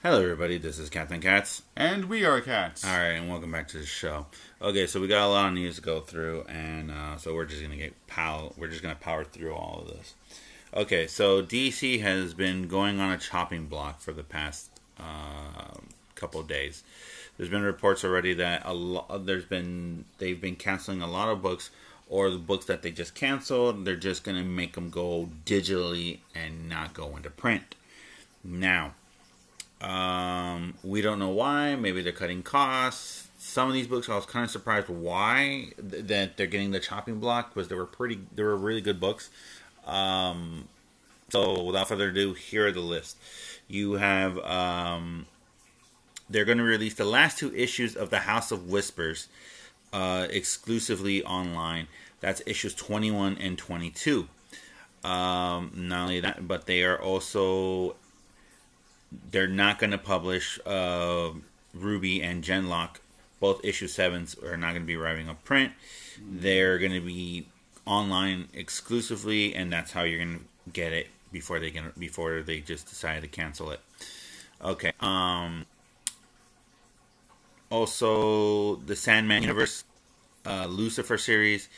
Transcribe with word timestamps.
Hello, 0.00 0.22
everybody. 0.22 0.58
This 0.58 0.78
is 0.78 0.90
Captain 0.90 1.20
Cats. 1.20 1.62
And 1.74 2.04
we 2.04 2.24
are 2.24 2.40
cats. 2.40 2.84
All 2.84 2.96
right, 2.96 3.14
and 3.14 3.28
welcome 3.28 3.50
back 3.50 3.66
to 3.68 3.78
the 3.78 3.84
show. 3.84 4.26
Okay, 4.62 4.86
so 4.86 5.00
we 5.00 5.08
got 5.08 5.26
a 5.26 5.28
lot 5.28 5.48
of 5.48 5.54
news 5.54 5.74
to 5.74 5.82
go 5.82 5.98
through, 5.98 6.44
and 6.48 6.92
uh, 6.92 7.16
so 7.16 7.34
we're 7.34 7.46
just 7.46 7.60
gonna 7.60 7.74
get 7.74 8.06
pow. 8.06 8.54
We're 8.56 8.68
just 8.68 8.80
gonna 8.80 8.94
power 8.94 9.24
through 9.24 9.54
all 9.54 9.80
of 9.80 9.88
this. 9.88 10.14
Okay, 10.72 11.08
so 11.08 11.42
DC 11.42 12.00
has 12.00 12.32
been 12.32 12.68
going 12.68 13.00
on 13.00 13.10
a 13.10 13.18
chopping 13.18 13.66
block 13.66 14.00
for 14.00 14.12
the 14.12 14.22
past 14.22 14.70
uh, 15.00 15.74
couple 16.14 16.44
days. 16.44 16.84
There's 17.36 17.50
been 17.50 17.62
reports 17.62 18.04
already 18.04 18.34
that 18.34 18.62
a 18.64 18.74
lot. 18.74 19.26
There's 19.26 19.46
been 19.46 20.04
they've 20.18 20.40
been 20.40 20.54
canceling 20.54 21.02
a 21.02 21.08
lot 21.08 21.28
of 21.28 21.42
books, 21.42 21.70
or 22.08 22.30
the 22.30 22.38
books 22.38 22.66
that 22.66 22.82
they 22.82 22.92
just 22.92 23.16
canceled. 23.16 23.84
They're 23.84 23.96
just 23.96 24.22
gonna 24.22 24.44
make 24.44 24.74
them 24.74 24.90
go 24.90 25.28
digitally 25.44 26.18
and 26.36 26.68
not 26.68 26.94
go 26.94 27.16
into 27.16 27.30
print. 27.30 27.74
Now, 28.44 28.94
um, 29.80 30.74
we 30.82 31.00
don't 31.00 31.18
know 31.18 31.28
why. 31.28 31.76
Maybe 31.76 32.02
they're 32.02 32.12
cutting 32.12 32.42
costs. 32.42 33.28
Some 33.38 33.68
of 33.68 33.74
these 33.74 33.86
books, 33.86 34.08
I 34.08 34.16
was 34.16 34.26
kind 34.26 34.44
of 34.44 34.50
surprised 34.50 34.88
why 34.88 35.72
th- 35.90 36.06
that 36.06 36.36
they're 36.36 36.46
getting 36.46 36.72
the 36.72 36.80
chopping 36.80 37.20
block 37.20 37.54
because 37.54 37.68
they 37.68 37.76
were 37.76 37.86
pretty, 37.86 38.20
they 38.34 38.42
were 38.42 38.56
really 38.56 38.80
good 38.80 39.00
books. 39.00 39.30
Um, 39.86 40.68
so 41.30 41.62
without 41.62 41.88
further 41.88 42.08
ado, 42.08 42.34
here 42.34 42.66
are 42.66 42.72
the 42.72 42.80
list. 42.80 43.16
You 43.68 43.94
have, 43.94 44.38
um, 44.40 45.26
they're 46.28 46.44
going 46.44 46.58
to 46.58 46.64
release 46.64 46.94
the 46.94 47.04
last 47.04 47.38
two 47.38 47.54
issues 47.54 47.94
of 47.94 48.10
the 48.10 48.20
House 48.20 48.50
of 48.50 48.68
Whispers 48.68 49.28
uh, 49.92 50.26
exclusively 50.30 51.22
online. 51.24 51.86
That's 52.20 52.42
issues 52.46 52.74
21 52.74 53.38
and 53.38 53.56
22. 53.56 54.28
Um, 55.04 55.70
not 55.74 56.02
only 56.02 56.20
that, 56.20 56.48
but 56.48 56.66
they 56.66 56.82
are 56.82 57.00
also 57.00 57.94
they're 59.30 59.46
not 59.46 59.78
going 59.78 59.90
to 59.90 59.98
publish 59.98 60.58
uh, 60.66 61.30
RWBY 61.76 62.22
and 62.22 62.44
Genlock. 62.44 62.96
Both 63.40 63.64
issue 63.64 63.86
sevens 63.86 64.36
are 64.42 64.56
not 64.56 64.70
going 64.70 64.82
to 64.82 64.86
be 64.86 64.96
arriving 64.96 65.28
on 65.28 65.36
print. 65.44 65.72
They're 66.20 66.78
going 66.78 66.92
to 66.92 67.00
be 67.00 67.46
online 67.86 68.48
exclusively, 68.52 69.54
and 69.54 69.72
that's 69.72 69.92
how 69.92 70.02
you're 70.02 70.18
going 70.18 70.40
to 70.40 70.70
get 70.72 70.92
it 70.92 71.08
before 71.32 71.60
they 71.60 71.70
get 71.70 71.98
before 71.98 72.42
they 72.42 72.60
just 72.60 72.88
decide 72.88 73.22
to 73.22 73.28
cancel 73.28 73.70
it. 73.70 73.80
Okay. 74.62 74.92
Um. 75.00 75.66
Also, 77.70 78.76
the 78.76 78.96
Sandman 78.96 79.42
Universe 79.42 79.84
uh, 80.46 80.66
Lucifer 80.66 81.18
series 81.18 81.68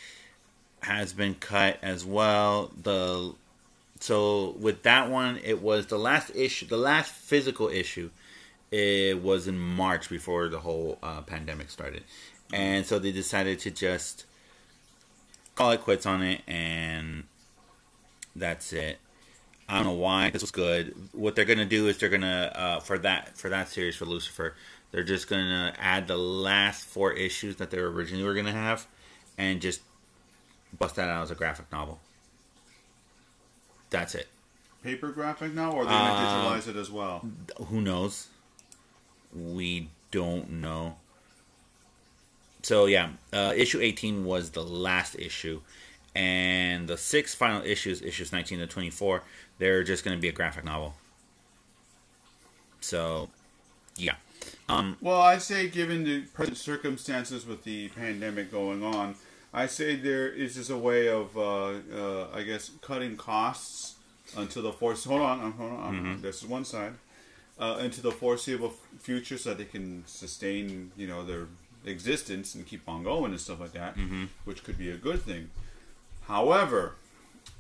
has 0.83 1.13
been 1.13 1.35
cut 1.35 1.79
as 1.83 2.05
well. 2.05 2.71
The 2.81 3.35
so 4.01 4.57
with 4.59 4.83
that 4.85 5.11
one, 5.11 5.39
it 5.45 5.63
was 5.63 5.87
the 5.87 5.99
last 5.99 6.33
issue, 6.35 6.67
the 6.67 6.79
last 6.79 7.13
physical 7.13 7.69
issue. 7.69 8.11
It 8.71 9.21
was 9.23 9.47
in 9.47 9.59
March 9.59 10.09
before 10.09 10.49
the 10.49 10.61
whole 10.61 10.99
uh, 11.03 11.23
pandemic 11.23 11.71
started, 11.71 12.05
and 12.53 12.87
so 12.87 12.99
they 12.99 13.13
decided 13.13 13.59
to 13.61 13.71
just 13.71 14.25
call 15.55 15.73
it 15.73 15.83
quits 15.83 16.07
on 16.07 16.23
it, 16.23 16.43
and 16.47 17.25
that's 18.35 18.73
it. 18.73 18.99
I 19.69 19.75
don't 19.75 19.85
know 19.85 19.93
why 19.93 20.31
this 20.31 20.43
was 20.43 20.51
good. 20.51 20.95
What 21.13 21.37
they're 21.37 21.45
gonna 21.45 21.65
do 21.65 21.89
is 21.89 21.99
they're 21.99 22.09
gonna 22.09 22.53
uh, 22.55 22.81
for 22.81 22.99
that 22.99 23.37
for 23.37 23.51
that 23.51 23.69
series 23.69 23.97
for 23.97 24.05
Lucifer, 24.05 24.55
they're 24.93 25.05
just 25.05 25.29
gonna 25.29 25.75
add 25.79 26.09
the 26.09 26.17
last 26.17 26.87
four 26.87 27.13
issues 27.13 27.57
that 27.57 27.71
they 27.71 27.79
originally 27.79 28.25
were 28.25 28.35
gonna 28.35 28.53
have, 28.53 28.87
and 29.37 29.61
just 29.61 29.83
bust 30.79 30.97
that 30.97 31.09
out 31.09 31.23
as 31.23 31.31
a 31.31 31.35
graphic 31.35 31.71
novel. 31.73 32.01
That's 33.91 34.15
it. 34.15 34.29
Paper 34.83 35.11
graphic 35.11 35.53
now, 35.53 35.73
or 35.73 35.83
are 35.83 35.85
they 35.85 35.91
going 35.91 36.05
to 36.05 36.13
Um, 36.13 36.27
digitalize 36.27 36.69
it 36.69 36.77
as 36.77 36.91
well? 36.91 37.29
Who 37.67 37.81
knows? 37.81 38.29
We 39.35 39.89
don't 40.11 40.51
know. 40.53 40.97
So 42.63 42.87
yeah, 42.87 43.11
uh, 43.33 43.53
issue 43.57 43.81
eighteen 43.81 44.25
was 44.25 44.51
the 44.51 44.63
last 44.63 45.17
issue, 45.19 45.61
and 46.15 46.89
the 46.89 46.97
six 46.97 47.35
final 47.35 47.63
issues, 47.63 48.03
issues 48.03 48.33
nineteen 48.33 48.59
to 48.59 48.67
twenty 48.67 48.91
four, 48.91 49.23
they're 49.59 49.83
just 49.83 50.05
going 50.05 50.17
to 50.17 50.21
be 50.21 50.29
a 50.29 50.33
graphic 50.33 50.65
novel. 50.65 50.95
So, 52.81 53.29
yeah. 53.97 54.15
Um, 54.69 54.97
Well, 55.03 55.21
I 55.21 55.37
say, 55.39 55.69
given 55.69 56.05
the 56.05 56.23
present 56.23 56.57
circumstances 56.57 57.45
with 57.47 57.65
the 57.65 57.89
pandemic 57.89 58.51
going 58.51 58.83
on, 58.83 59.17
I 59.53 59.67
say 59.67 59.97
there 59.97 60.29
is 60.29 60.55
just 60.55 60.71
a 60.71 60.77
way 60.77 61.09
of, 61.09 61.37
uh, 61.37 61.73
uh, 61.95 62.27
I 62.33 62.43
guess, 62.43 62.71
cutting 62.83 63.17
costs 63.17 63.97
until 64.37 64.63
the 64.63 64.73
force. 64.73 65.05
Hold 65.05 65.23
on, 65.23 65.53
hold 65.53 65.73
on. 65.73 65.95
Mm-hmm. 65.95 66.23
This 66.23 66.43
is 66.43 66.49
one 66.49 66.65
side. 66.65 66.93
Uh, 67.59 67.79
into 67.83 68.01
the 68.01 68.11
foreseeable 68.11 68.73
future, 69.01 69.37
so 69.37 69.51
that 69.51 69.59
they 69.59 69.65
can 69.67 70.03
sustain, 70.07 70.93
you 70.97 71.07
know, 71.07 71.25
their 71.27 71.47
existence 71.85 72.55
and 72.55 72.67
keep 72.67 72.89
on 72.89 73.03
going 73.03 73.33
and 73.33 73.41
stuff 73.41 73.61
like 73.61 73.73
that, 73.73 73.97
Mm-hmm. 73.97 74.25
which 74.45 74.65
could 74.65 74.79
be 74.79 74.91
a 74.91 74.97
good 74.97 75.21
thing. 75.23 75.51
However, 76.27 76.95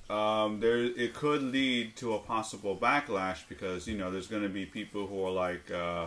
um, 0.09 0.61
there 0.61 0.79
it 0.79 1.13
could 1.13 1.43
lead 1.43 1.97
to 1.97 2.15
a 2.15 2.19
possible 2.19 2.77
backlash 2.77 3.41
because 3.49 3.87
you 3.87 3.97
know 3.99 4.11
there's 4.11 4.27
going 4.27 4.43
to 4.43 4.49
be 4.49 4.65
people 4.65 5.07
who 5.07 5.23
are 5.25 5.31
like, 5.31 5.71
uh, 5.71 6.07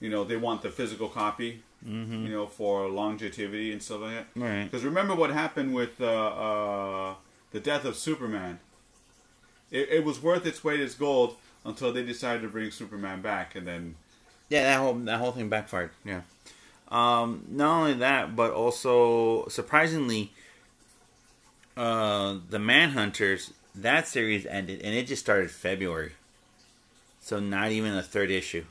you 0.00 0.10
know, 0.10 0.24
they 0.24 0.36
want 0.36 0.62
the 0.62 0.70
physical 0.70 1.08
copy, 1.08 1.62
you 1.84 2.28
know, 2.28 2.46
for 2.46 2.88
longevity 2.88 3.72
and 3.72 3.82
stuff 3.82 4.00
like 4.00 4.14
that. 4.14 4.26
Right. 4.40 4.64
Because 4.64 4.84
remember 4.84 5.14
what 5.14 5.30
happened 5.30 5.74
with 5.74 6.00
uh, 6.00 6.06
uh, 6.06 7.14
the 7.52 7.60
death 7.60 7.84
of 7.84 7.96
Superman. 7.96 8.58
It, 9.70 9.88
it 9.90 10.04
was 10.04 10.22
worth 10.22 10.46
its 10.46 10.62
weight 10.64 10.80
as 10.80 10.94
gold 10.94 11.36
until 11.64 11.92
they 11.92 12.02
decided 12.02 12.42
to 12.42 12.48
bring 12.48 12.70
Superman 12.70 13.20
back, 13.22 13.54
and 13.54 13.66
then 13.66 13.96
Yeah, 14.48 14.62
that 14.62 14.78
whole 14.78 14.94
that 14.94 15.18
whole 15.18 15.32
thing 15.32 15.48
backfired. 15.48 15.90
Yeah. 16.04 16.22
Um, 16.88 17.44
not 17.48 17.80
only 17.80 17.94
that, 17.94 18.36
but 18.36 18.52
also 18.52 19.48
surprisingly, 19.48 20.32
uh, 21.76 22.38
the 22.50 22.58
Manhunters 22.58 23.52
that 23.74 24.06
series 24.06 24.46
ended, 24.46 24.80
and 24.82 24.94
it 24.94 25.06
just 25.06 25.22
started 25.22 25.50
February, 25.50 26.12
so 27.20 27.40
not 27.40 27.72
even 27.72 27.94
a 27.94 28.02
third 28.02 28.30
issue, 28.30 28.64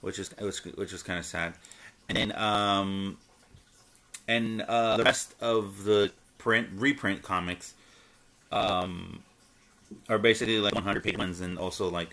which 0.00 0.18
is 0.18 0.30
which, 0.38 0.58
which 0.76 0.92
was 0.92 1.02
kind 1.02 1.18
of 1.18 1.24
sad. 1.24 1.54
And 2.08 2.16
then, 2.16 2.32
um, 2.36 3.18
and 4.26 4.62
uh, 4.62 4.96
the 4.96 5.04
rest 5.04 5.34
of 5.40 5.84
the 5.84 6.10
print 6.38 6.68
reprint 6.74 7.22
comics, 7.22 7.74
um, 8.50 9.22
are 10.08 10.18
basically 10.18 10.58
like 10.58 10.74
100 10.74 11.02
page 11.02 11.18
ones, 11.18 11.40
and 11.40 11.58
also 11.58 11.88
like 11.88 12.10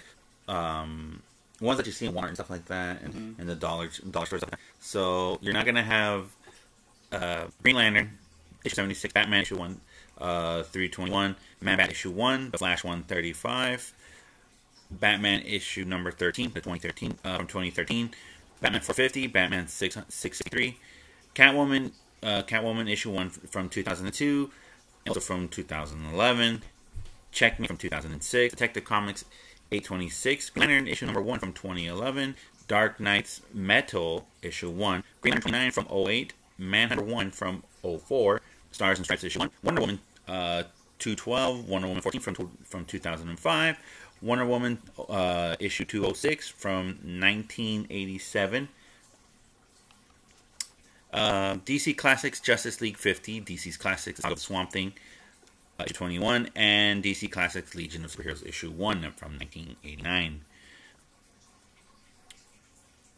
um 0.48 1.22
ones 1.60 1.78
that 1.78 1.86
you 1.86 1.92
see 1.92 2.06
in 2.06 2.14
Walmart 2.14 2.28
and 2.28 2.38
stuff 2.38 2.50
like 2.50 2.66
that, 2.66 3.02
and, 3.02 3.36
and 3.40 3.50
the 3.50 3.56
dollar 3.56 3.90
dollar 4.10 4.26
stores. 4.26 4.42
Stuff 4.42 4.52
like. 4.52 4.60
So 4.80 5.40
you're 5.42 5.54
not 5.54 5.66
gonna 5.66 5.84
have 5.84 6.26
uh, 7.12 7.46
Green 7.64 7.76
Lantern 7.76 8.18
issue 8.64 8.76
seventy 8.76 8.94
six, 8.94 9.14
Batman 9.14 9.42
issue 9.42 9.58
one, 9.58 9.80
uh, 10.20 10.64
three 10.64 10.90
twenty 10.90 11.12
one, 11.12 11.36
Man 11.62 11.78
Bat 11.78 11.92
issue 11.92 12.12
one, 12.12 12.52
Flash 12.52 12.84
one 12.84 13.04
thirty 13.04 13.34
five, 13.34 13.94
Batman 14.90 15.42
issue 15.42 15.86
number 15.86 16.12
thirteen, 16.12 16.52
the 16.54 16.62
twenty 16.62 16.80
thirteen 16.80 17.16
uh, 17.24 17.38
from 17.38 17.48
twenty 17.48 17.70
thirteen, 17.70 18.12
Batman 18.62 18.82
four 18.82 18.96
fifty, 18.96 19.28
Batman 19.28 19.68
six 19.68 19.98
sixty 20.10 20.50
three, 20.50 20.78
Catwoman 21.36 21.92
uh, 22.24 22.44
Catwoman 22.44 22.92
issue 22.92 23.12
one 23.12 23.30
from 23.30 23.70
two 23.70 23.84
thousand 23.84 24.06
and 24.08 24.16
two, 24.16 24.52
also 25.08 25.20
from 25.20 25.48
two 25.48 25.64
thousand 25.64 26.06
and 26.06 26.14
eleven. 26.14 26.64
Checkmate 27.32 27.68
from 27.68 27.78
2006, 27.78 28.54
Detective 28.54 28.84
Comics 28.84 29.26
826, 29.72 30.50
Green 30.52 30.70
Lantern 30.70 30.88
issue 30.88 31.06
number 31.06 31.22
1 31.22 31.40
from 31.40 31.54
2011, 31.54 32.36
Dark 32.68 33.00
Nights 33.00 33.42
Metal 33.54 34.26
issue 34.42 34.70
1, 34.70 35.04
Green 35.22 35.34
Lantern 35.34 35.52
29 35.52 35.72
from 35.72 35.88
08, 36.10 36.34
Manhunter 36.58 37.04
1 37.04 37.32
from 37.32 37.64
04, 37.84 38.42
Stars 38.72 38.98
and 38.98 39.06
Stripes 39.06 39.24
issue 39.24 39.40
1, 39.40 39.50
Wonder 39.64 39.82
Woman 39.82 40.00
uh, 40.28 40.64
212, 41.00 41.68
Wonder 41.68 41.88
Woman 41.88 42.02
14 42.02 42.22
from, 42.22 42.52
from 42.64 42.86
2005, 42.86 43.78
Wonder 44.22 44.46
Woman 44.46 44.80
uh, 45.10 45.56
issue 45.60 45.86
206 45.86 46.50
from 46.50 46.88
1987. 47.04 48.70
Uh, 51.14 51.56
DC 51.66 51.96
Classics 51.98 52.40
Justice 52.40 52.82
League 52.82 52.98
50, 52.98 53.42
DC's 53.42 53.78
Classics 53.78 54.20
Saga 54.20 54.34
of 54.34 54.40
Swamp 54.40 54.72
Thing, 54.72 54.94
uh, 55.80 55.84
issue 55.86 55.94
21, 55.94 56.50
and 56.56 57.04
DC 57.04 57.32
Classics 57.32 57.76
Legion 57.76 58.04
of 58.04 58.12
Superheroes 58.12 58.46
issue 58.46 58.70
1 58.70 59.00
from 59.14 59.38
1989. 59.38 60.42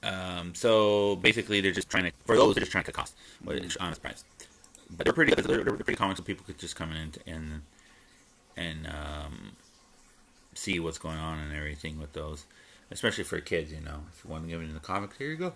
Um, 0.02 0.56
so 0.56 1.18
basically, 1.18 1.62
they're 1.62 1.72
just 1.72 1.90
trying 1.90 2.06
to, 2.06 2.12
for 2.26 2.38
those, 2.38 2.56
they're 2.56 2.62
just 2.62 2.72
trying 2.72 2.84
to 2.86 2.92
cut 2.92 3.02
costs, 3.02 3.16
which 3.44 3.78
I'm 3.80 3.94
surprised. 3.94 4.26
But 4.96 5.06
they're 5.06 5.14
pretty, 5.14 5.34
they're, 5.34 5.64
they're 5.64 5.74
pretty 5.74 5.96
comics, 5.96 6.20
so 6.20 6.24
people 6.24 6.46
could 6.46 6.58
just 6.58 6.76
come 6.76 6.92
in 6.92 7.12
and, 7.28 7.62
and, 8.56 8.88
um, 8.88 9.52
see 10.60 10.80
what's 10.80 10.98
going 10.98 11.18
on 11.18 11.40
and 11.40 11.56
everything 11.56 12.00
with 12.00 12.14
those, 12.14 12.46
especially 12.92 13.24
for 13.24 13.40
kids, 13.40 13.72
you 13.72 13.82
know. 13.82 14.02
If 14.14 14.24
you 14.24 14.32
want 14.32 14.44
to 14.44 14.50
give 14.50 14.62
it 14.62 14.66
in 14.66 14.74
the 14.74 14.80
comics, 14.80 15.18
here 15.18 15.30
you 15.30 15.38
go. 15.38 15.54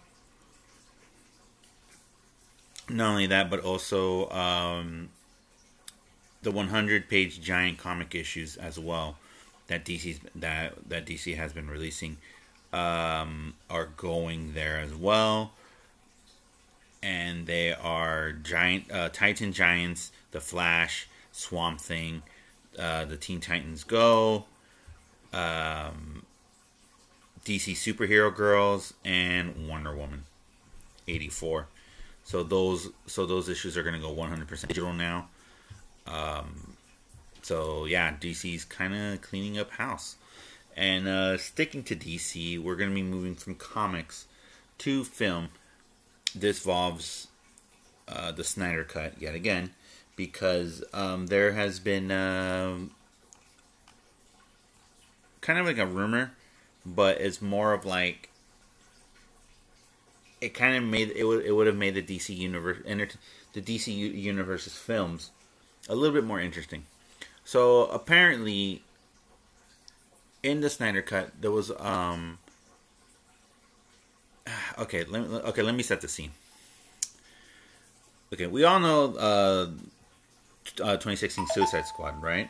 Not 2.89 3.11
only 3.11 3.27
that, 3.27 3.49
but 3.49 3.59
also 3.61 4.29
um, 4.31 5.09
the 6.41 6.51
100 6.51 7.07
page 7.09 7.41
giant 7.41 7.77
comic 7.77 8.13
issues 8.15 8.57
as 8.57 8.77
well 8.79 9.17
that 9.67 9.85
DC's 9.85 10.19
that 10.35 10.73
that 10.89 11.05
DC 11.05 11.35
has 11.35 11.53
been 11.53 11.69
releasing. 11.69 12.17
um, 12.73 13.53
are 13.69 13.85
going 13.85 14.53
there 14.53 14.79
as 14.79 14.93
well. 14.93 15.53
And 17.01 17.45
they 17.45 17.71
are 17.73 18.31
giant 18.31 18.91
uh, 18.91 19.09
Titan 19.09 19.53
Giants, 19.53 20.11
The 20.31 20.41
Flash, 20.41 21.07
Swamp 21.31 21.79
Thing, 21.79 22.23
uh, 22.79 23.05
the 23.05 23.17
Teen 23.17 23.39
Titans 23.39 23.83
Go, 23.83 24.45
um, 25.33 26.25
DC 27.45 27.73
Superhero 27.73 28.33
Girls, 28.33 28.93
and 29.03 29.67
Wonder 29.67 29.95
Woman, 29.95 30.23
eighty 31.07 31.29
four. 31.29 31.67
So 32.23 32.43
those 32.43 32.89
so 33.05 33.25
those 33.25 33.49
issues 33.49 33.75
are 33.77 33.83
going 33.83 33.95
to 33.95 34.01
go 34.01 34.11
one 34.11 34.29
hundred 34.29 34.47
percent 34.47 34.69
digital 34.69 34.93
now. 34.93 35.29
Um, 36.07 36.75
so 37.41 37.85
yeah, 37.85 38.15
DC's 38.19 38.65
kind 38.65 38.95
of 38.95 39.21
cleaning 39.21 39.57
up 39.57 39.71
house. 39.71 40.15
And 40.75 41.07
uh, 41.07 41.37
sticking 41.37 41.83
to 41.83 41.95
DC, 41.95 42.59
we're 42.59 42.75
going 42.75 42.89
to 42.89 42.95
be 42.95 43.03
moving 43.03 43.35
from 43.35 43.55
comics 43.55 44.25
to 44.79 45.03
film. 45.03 45.49
This 46.33 46.65
involves 46.65 47.27
uh, 48.07 48.31
the 48.31 48.43
Snyder 48.43 48.83
Cut 48.83 49.21
yet 49.21 49.35
again, 49.35 49.71
because 50.15 50.83
um, 50.93 51.27
there 51.27 51.51
has 51.51 51.79
been 51.79 52.09
uh, 52.09 52.77
kind 55.43 55.59
of 55.59 55.67
like 55.67 55.77
a 55.77 55.85
rumor, 55.85 56.31
but 56.83 57.21
it's 57.21 57.41
more 57.41 57.73
of 57.73 57.85
like 57.85 58.31
it 60.41 60.53
kind 60.53 60.75
of 60.75 60.83
made 60.83 61.11
it 61.11 61.25
would 61.25 61.45
it 61.45 61.51
would 61.51 61.67
have 61.67 61.75
made 61.75 61.93
the 61.93 62.01
DC 62.01 62.35
universe 62.35 62.79
the 63.53 63.61
DC 63.61 63.93
universe's 63.93 64.73
films 64.73 65.29
a 65.87 65.95
little 65.95 66.13
bit 66.13 66.23
more 66.23 66.39
interesting. 66.39 66.85
So 67.45 67.85
apparently, 67.87 68.81
in 70.41 70.61
the 70.61 70.69
Snyder 70.69 71.01
Cut, 71.01 71.29
there 71.39 71.51
was 71.51 71.71
um. 71.79 72.39
Okay, 74.79 75.03
let 75.03 75.29
me, 75.29 75.35
okay. 75.37 75.61
Let 75.61 75.75
me 75.75 75.83
set 75.83 76.01
the 76.01 76.07
scene. 76.07 76.31
Okay, 78.33 78.47
we 78.47 78.63
all 78.63 78.79
know 78.79 79.15
uh, 79.15 79.67
uh 80.81 80.97
2016 80.97 81.45
Suicide 81.53 81.85
Squad, 81.85 82.19
right? 82.21 82.49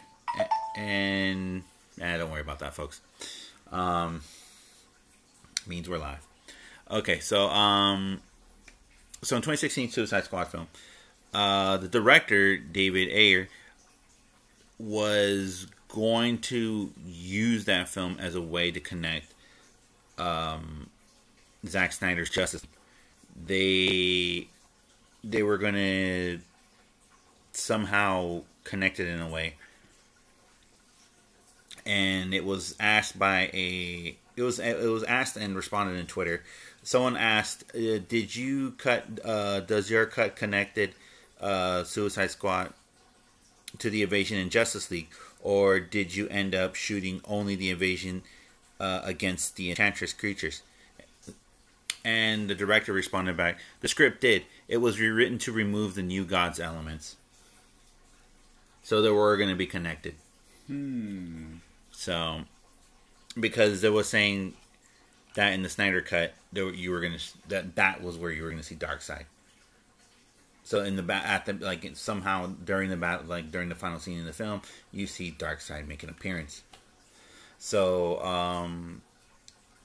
And 0.78 1.64
eh, 2.02 2.18
don't 2.18 2.32
worry 2.32 2.42
about 2.42 2.60
that, 2.60 2.74
folks. 2.74 3.02
Um, 3.72 4.22
means 5.68 5.90
we're 5.90 5.98
live. 5.98 6.26
Okay, 6.90 7.20
so 7.20 7.48
um, 7.50 8.22
so 9.22 9.36
in 9.36 9.42
2016 9.42 9.90
Suicide 9.90 10.26
Squad 10.26 10.48
film, 10.48 10.68
uh, 11.34 11.78
the 11.78 11.88
director 11.88 12.58
David 12.58 13.10
Ayer 13.10 13.48
was 14.80 15.68
going 15.88 16.40
to 16.40 16.92
use 17.06 17.66
that 17.66 17.88
film 17.88 18.18
as 18.20 18.36
a 18.36 18.42
way 18.42 18.72
to 18.72 18.80
connect 18.80 19.34
um, 20.18 20.90
Zack 21.66 21.94
Snyder's 21.94 22.30
Justice. 22.30 22.66
They 23.46 24.48
they 25.24 25.42
were 25.42 25.58
going 25.58 25.76
to 25.76 26.40
somehow 27.54 28.42
connect 28.64 29.00
it 29.00 29.08
in 29.08 29.22
a 29.22 29.28
way, 29.28 29.56
and 31.86 32.34
it 32.34 32.46
was 32.46 32.76
asked 32.80 33.18
by 33.18 33.50
a 33.54 34.16
it 34.36 34.42
was 34.42 34.60
it 34.60 34.90
was 34.90 35.04
asked 35.04 35.38
and 35.38 35.56
responded 35.56 36.00
in 36.00 36.08
Twitter. 36.08 36.44
Someone 36.84 37.16
asked, 37.16 37.64
uh, 37.76 38.00
"Did 38.08 38.36
you 38.36 38.72
cut? 38.72 39.06
Uh, 39.24 39.62
does 39.62 39.90
your 39.90 40.06
cut 40.06 40.36
connected 40.36 40.94
uh, 41.40 41.84
Suicide 41.84 42.32
Squad 42.32 42.74
to 43.78 43.90
the 43.90 44.02
Invasion 44.02 44.38
in 44.38 44.50
Justice 44.50 44.90
League, 44.90 45.10
or 45.42 45.80
did 45.80 46.16
you 46.16 46.28
end 46.30 46.56
up 46.56 46.76
shooting 46.76 47.22
only 47.26 47.56
the 47.56 47.70
Invasion 47.70 48.24
uh, 48.80 49.02
against 49.04 49.56
the 49.56 49.70
Enchantress 49.70 50.14
creatures? 50.14 50.62
And 52.06 52.50
the 52.50 52.56
director 52.56 52.92
responded 52.92 53.38
back, 53.38 53.60
the 53.80 53.88
script 53.88 54.20
did. 54.20 54.44
It 54.68 54.78
was 54.78 55.00
rewritten 55.00 55.38
to 55.40 55.54
remove 55.54 55.96
the 55.96 56.04
new 56.04 56.26
gods 56.26 56.60
elements. 56.60 57.16
So 58.84 59.02
they 59.02 59.10
were 59.10 59.38
going 59.38 59.50
to 59.50 59.56
be 59.56 59.66
connected. 59.66 60.16
Hmm. 60.68 61.56
So, 62.04 62.42
because 63.40 63.80
they 63.80 63.90
was 63.90 64.10
saying 64.10 64.56
that 65.36 65.54
in 65.54 65.64
the 65.64 65.70
Snyder 65.70 66.02
cut, 66.02 66.34
there, 66.52 66.70
you 66.74 66.92
were 66.92 67.00
to 67.00 67.18
that 67.48 67.76
that 67.76 68.04
was 68.04 68.18
where 68.18 68.30
you 68.30 68.44
were 68.44 68.52
to 68.52 68.62
see 68.62 68.76
Darkseid. 68.76 69.24
So 70.66 70.82
in 70.82 70.98
the 70.98 71.02
bat 71.02 71.24
at 71.26 71.46
the 71.46 71.66
like 71.66 71.90
somehow 71.96 72.48
during 72.66 72.90
the 72.90 72.98
battle 72.98 73.26
like 73.26 73.52
during 73.52 73.70
the 73.70 73.76
final 73.76 74.00
scene 74.00 74.20
in 74.20 74.26
the 74.26 74.34
film, 74.34 74.62
you 74.92 75.08
see 75.08 75.32
Darkseid 75.32 75.88
make 75.88 76.04
an 76.04 76.10
appearance. 76.10 76.62
So 77.58 78.22
um 78.22 79.02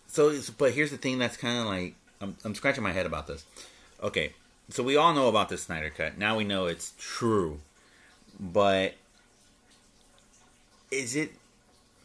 so 0.09 0.37
but 0.59 0.73
here's 0.73 0.91
the 0.91 0.97
thing 0.97 1.19
that's 1.19 1.37
kind 1.37 1.61
of 1.61 1.67
like 1.67 1.95
I'm 2.21 2.37
I'm 2.45 2.57
scratching 2.57 2.83
my 2.83 2.93
head 2.93 3.07
about 3.07 3.29
this. 3.29 3.45
Okay. 4.03 4.33
So 4.71 4.83
we 4.83 4.97
all 4.97 5.15
know 5.15 5.29
about 5.29 5.51
the 5.51 5.57
Snyder 5.57 5.91
cut. 5.91 6.19
Now 6.19 6.37
we 6.37 6.43
know 6.43 6.67
it's 6.67 6.95
true. 6.99 7.61
But 8.41 8.95
is 10.91 11.15
it 11.15 11.33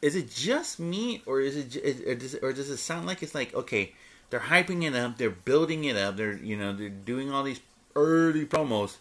is 0.04 0.18
it 0.18 0.30
just 0.30 0.80
me 0.82 1.22
or 1.26 1.40
is 1.40 1.56
it 1.56 1.78
or 2.06 2.14
does 2.16 2.34
it, 2.34 2.44
or 2.44 2.52
does 2.52 2.70
it 2.70 2.78
sound 2.78 3.08
like 3.08 3.24
it's 3.24 3.34
like 3.34 3.56
okay, 3.56 3.94
they're 4.30 4.42
hyping 4.42 4.84
it 4.84 4.94
up, 4.94 5.18
they're 5.18 5.30
building 5.30 5.86
it 5.86 5.96
up, 5.96 6.18
they're 6.18 6.38
you 6.38 6.58
know, 6.58 6.74
they're 6.74 6.90
doing 6.90 7.32
all 7.32 7.42
these 7.44 7.62
early 7.96 8.46
promos 8.46 8.98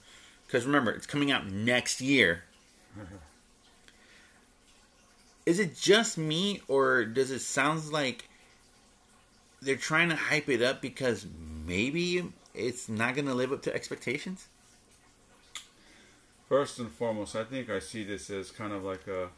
because 0.47 0.65
remember 0.65 0.93
it's 0.93 1.07
coming 1.07 1.33
out 1.33 1.51
next 1.51 2.01
year. 2.01 2.45
Is 5.45 5.59
it 5.59 5.77
just 5.77 6.17
me, 6.17 6.63
or 6.69 7.05
does 7.05 7.33
it 7.33 7.41
sound 7.41 7.91
like 7.91 8.29
they're 9.61 9.75
trying 9.75 10.09
to 10.11 10.15
hype 10.15 10.49
it 10.49 10.63
up 10.63 10.81
because 10.81 11.27
maybe 11.67 12.31
it's 12.55 12.89
not 12.89 13.17
going 13.17 13.27
to 13.27 13.35
live 13.35 13.51
up 13.51 13.63
to 13.63 13.75
expectations? 13.75 14.47
First 16.49 16.79
and 16.79 16.93
foremost, 16.93 17.35
I 17.35 17.43
think 17.43 17.71
I 17.71 17.81
see 17.81 18.05
this 18.05 18.31
as 18.31 18.53
kind 18.53 18.73
of 18.73 18.85
like 18.85 19.09
a. 19.09 19.31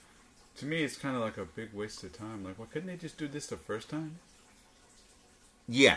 To 0.58 0.66
me, 0.66 0.82
it's 0.84 0.96
kind 0.96 1.16
of 1.16 1.22
like 1.22 1.36
a 1.36 1.44
big 1.44 1.72
waste 1.72 2.04
of 2.04 2.12
time. 2.12 2.44
Like, 2.44 2.58
why 2.58 2.66
couldn't 2.66 2.86
they 2.88 2.96
just 2.96 3.18
do 3.18 3.26
this 3.26 3.46
the 3.46 3.56
first 3.56 3.88
time? 3.90 4.18
Yeah. 5.68 5.96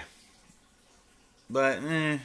But, 1.49 1.83
eh. 1.83 2.17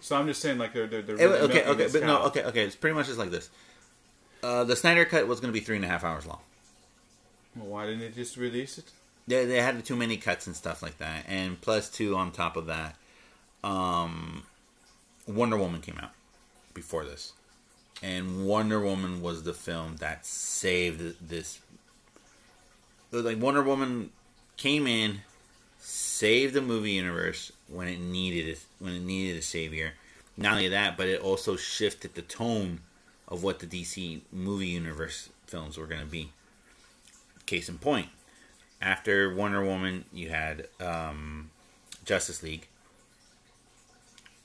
So 0.00 0.16
I'm 0.16 0.26
just 0.26 0.40
saying, 0.42 0.58
like 0.58 0.72
they're 0.74 0.86
they're, 0.86 1.02
they're 1.02 1.16
It- 1.16 1.24
really 1.24 1.38
okay, 1.42 1.64
okay, 1.64 1.88
but 1.92 2.02
no, 2.02 2.22
okay, 2.24 2.42
okay. 2.44 2.64
It's 2.64 2.74
pretty 2.76 2.94
much 2.94 3.06
just 3.06 3.18
like 3.18 3.30
this. 3.30 3.48
Uh, 4.42 4.64
the 4.64 4.74
Snyder 4.74 5.04
cut 5.04 5.28
was 5.28 5.38
going 5.40 5.52
to 5.52 5.58
be 5.58 5.64
three 5.64 5.76
and 5.76 5.84
a 5.84 5.88
half 5.88 6.02
hours 6.02 6.26
long. 6.26 6.40
Well, 7.54 7.68
why 7.68 7.86
didn't 7.86 8.00
they 8.00 8.08
just 8.10 8.36
release 8.36 8.78
it? 8.78 8.86
They 9.28 9.44
they 9.46 9.62
had 9.62 9.84
too 9.84 9.94
many 9.94 10.16
cuts 10.16 10.48
and 10.48 10.56
stuff 10.56 10.82
like 10.82 10.98
that, 10.98 11.24
and 11.28 11.60
plus 11.60 11.88
two 11.88 12.16
on 12.16 12.32
top 12.32 12.56
of 12.56 12.66
that, 12.66 12.96
um, 13.62 14.42
Wonder 15.28 15.56
Woman 15.56 15.80
came 15.80 15.98
out 16.02 16.10
before 16.74 17.04
this, 17.04 17.32
and 18.02 18.46
Wonder 18.46 18.80
Woman 18.80 19.20
was 19.20 19.42
the 19.42 19.54
film 19.54 19.96
that 19.96 20.26
saved 20.26 21.28
this. 21.28 21.60
Like 23.10 23.40
Wonder 23.40 23.62
Woman 23.62 24.10
came 24.56 24.86
in, 24.86 25.20
saved 25.78 26.54
the 26.54 26.62
movie 26.62 26.92
universe 26.92 27.52
when 27.68 27.88
it 27.88 28.00
needed 28.00 28.48
it, 28.48 28.60
when 28.78 28.94
it 28.94 29.02
needed 29.02 29.38
a 29.38 29.42
savior. 29.42 29.94
Not 30.36 30.52
only 30.52 30.68
that, 30.68 30.96
but 30.96 31.08
it 31.08 31.20
also 31.20 31.56
shifted 31.56 32.14
the 32.14 32.22
tone 32.22 32.80
of 33.28 33.42
what 33.42 33.58
the 33.58 33.66
DC 33.66 34.20
movie 34.32 34.68
universe 34.68 35.28
films 35.46 35.76
were 35.76 35.86
going 35.86 36.00
to 36.00 36.06
be. 36.06 36.30
Case 37.46 37.68
in 37.68 37.78
point, 37.78 38.08
after 38.80 39.34
Wonder 39.34 39.64
Woman, 39.64 40.04
you 40.12 40.30
had 40.30 40.68
um, 40.80 41.50
Justice 42.04 42.42
League. 42.42 42.68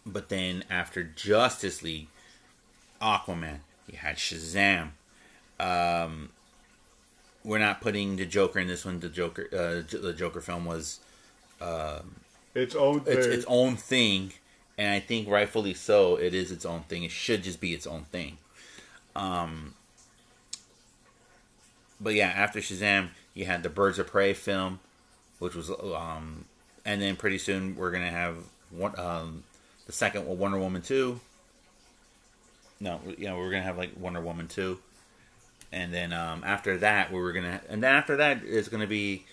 But 0.05 0.29
then 0.29 0.63
after 0.69 1.03
Justice 1.03 1.83
League, 1.83 2.07
Aquaman, 3.01 3.59
you 3.87 3.97
had 3.97 4.17
Shazam. 4.17 4.89
Um, 5.59 6.29
we're 7.43 7.59
not 7.59 7.81
putting 7.81 8.15
the 8.17 8.25
Joker 8.25 8.59
in 8.59 8.67
this 8.67 8.85
one. 8.85 8.99
The 8.99 9.09
Joker, 9.09 9.47
uh, 9.53 9.97
the 9.97 10.13
Joker 10.15 10.41
film 10.41 10.65
was 10.65 10.99
um, 11.61 12.15
Its 12.53 12.75
own 12.75 13.01
thing. 13.01 13.17
it's 13.17 13.25
its 13.27 13.45
own 13.47 13.75
thing, 13.75 14.33
and 14.77 14.93
I 14.93 14.99
think 14.99 15.27
rightfully 15.29 15.73
so. 15.73 16.15
It 16.15 16.33
is 16.33 16.51
its 16.51 16.65
own 16.65 16.81
thing. 16.81 17.03
It 17.03 17.11
should 17.11 17.43
just 17.43 17.59
be 17.61 17.73
its 17.73 17.87
own 17.87 18.03
thing. 18.03 18.37
Um, 19.15 19.73
but 21.99 22.13
yeah, 22.13 22.27
after 22.27 22.59
Shazam, 22.59 23.09
you 23.33 23.45
had 23.45 23.63
the 23.63 23.69
Birds 23.69 23.97
of 23.99 24.07
Prey 24.07 24.33
film, 24.33 24.79
which 25.39 25.55
was 25.55 25.69
um, 25.69 26.45
and 26.85 27.01
then 27.01 27.15
pretty 27.15 27.37
soon 27.37 27.75
we're 27.75 27.91
gonna 27.91 28.11
have 28.11 28.37
one 28.69 28.97
um, 28.99 29.43
the 29.85 29.91
second 29.91 30.27
Wonder 30.27 30.57
Woman 30.59 30.81
two. 30.81 31.19
No, 32.79 32.99
you 33.17 33.25
know 33.27 33.37
we're 33.37 33.49
gonna 33.51 33.63
have 33.63 33.77
like 33.77 33.91
Wonder 33.99 34.21
Woman 34.21 34.47
two, 34.47 34.79
and 35.71 35.93
then 35.93 36.13
um, 36.13 36.43
after 36.45 36.77
that 36.77 37.11
we 37.11 37.19
were 37.19 37.33
gonna, 37.33 37.59
and 37.69 37.81
then 37.81 37.93
after 37.95 38.17
that 38.17 38.43
is 38.43 38.69
gonna 38.69 38.87
be 38.87 39.25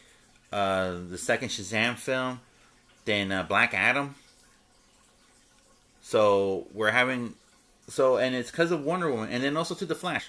uh, 0.52 0.94
the 1.10 1.18
second 1.18 1.48
Shazam 1.50 1.96
film, 1.96 2.40
then 3.04 3.30
uh, 3.32 3.42
Black 3.42 3.74
Adam. 3.74 4.14
So 6.02 6.66
we're 6.72 6.90
having, 6.90 7.34
so 7.88 8.16
and 8.16 8.34
it's 8.34 8.50
because 8.50 8.70
of 8.70 8.84
Wonder 8.84 9.10
Woman, 9.10 9.30
and 9.30 9.42
then 9.42 9.56
also 9.56 9.74
to 9.74 9.86
the 9.86 9.94
Flash. 9.94 10.28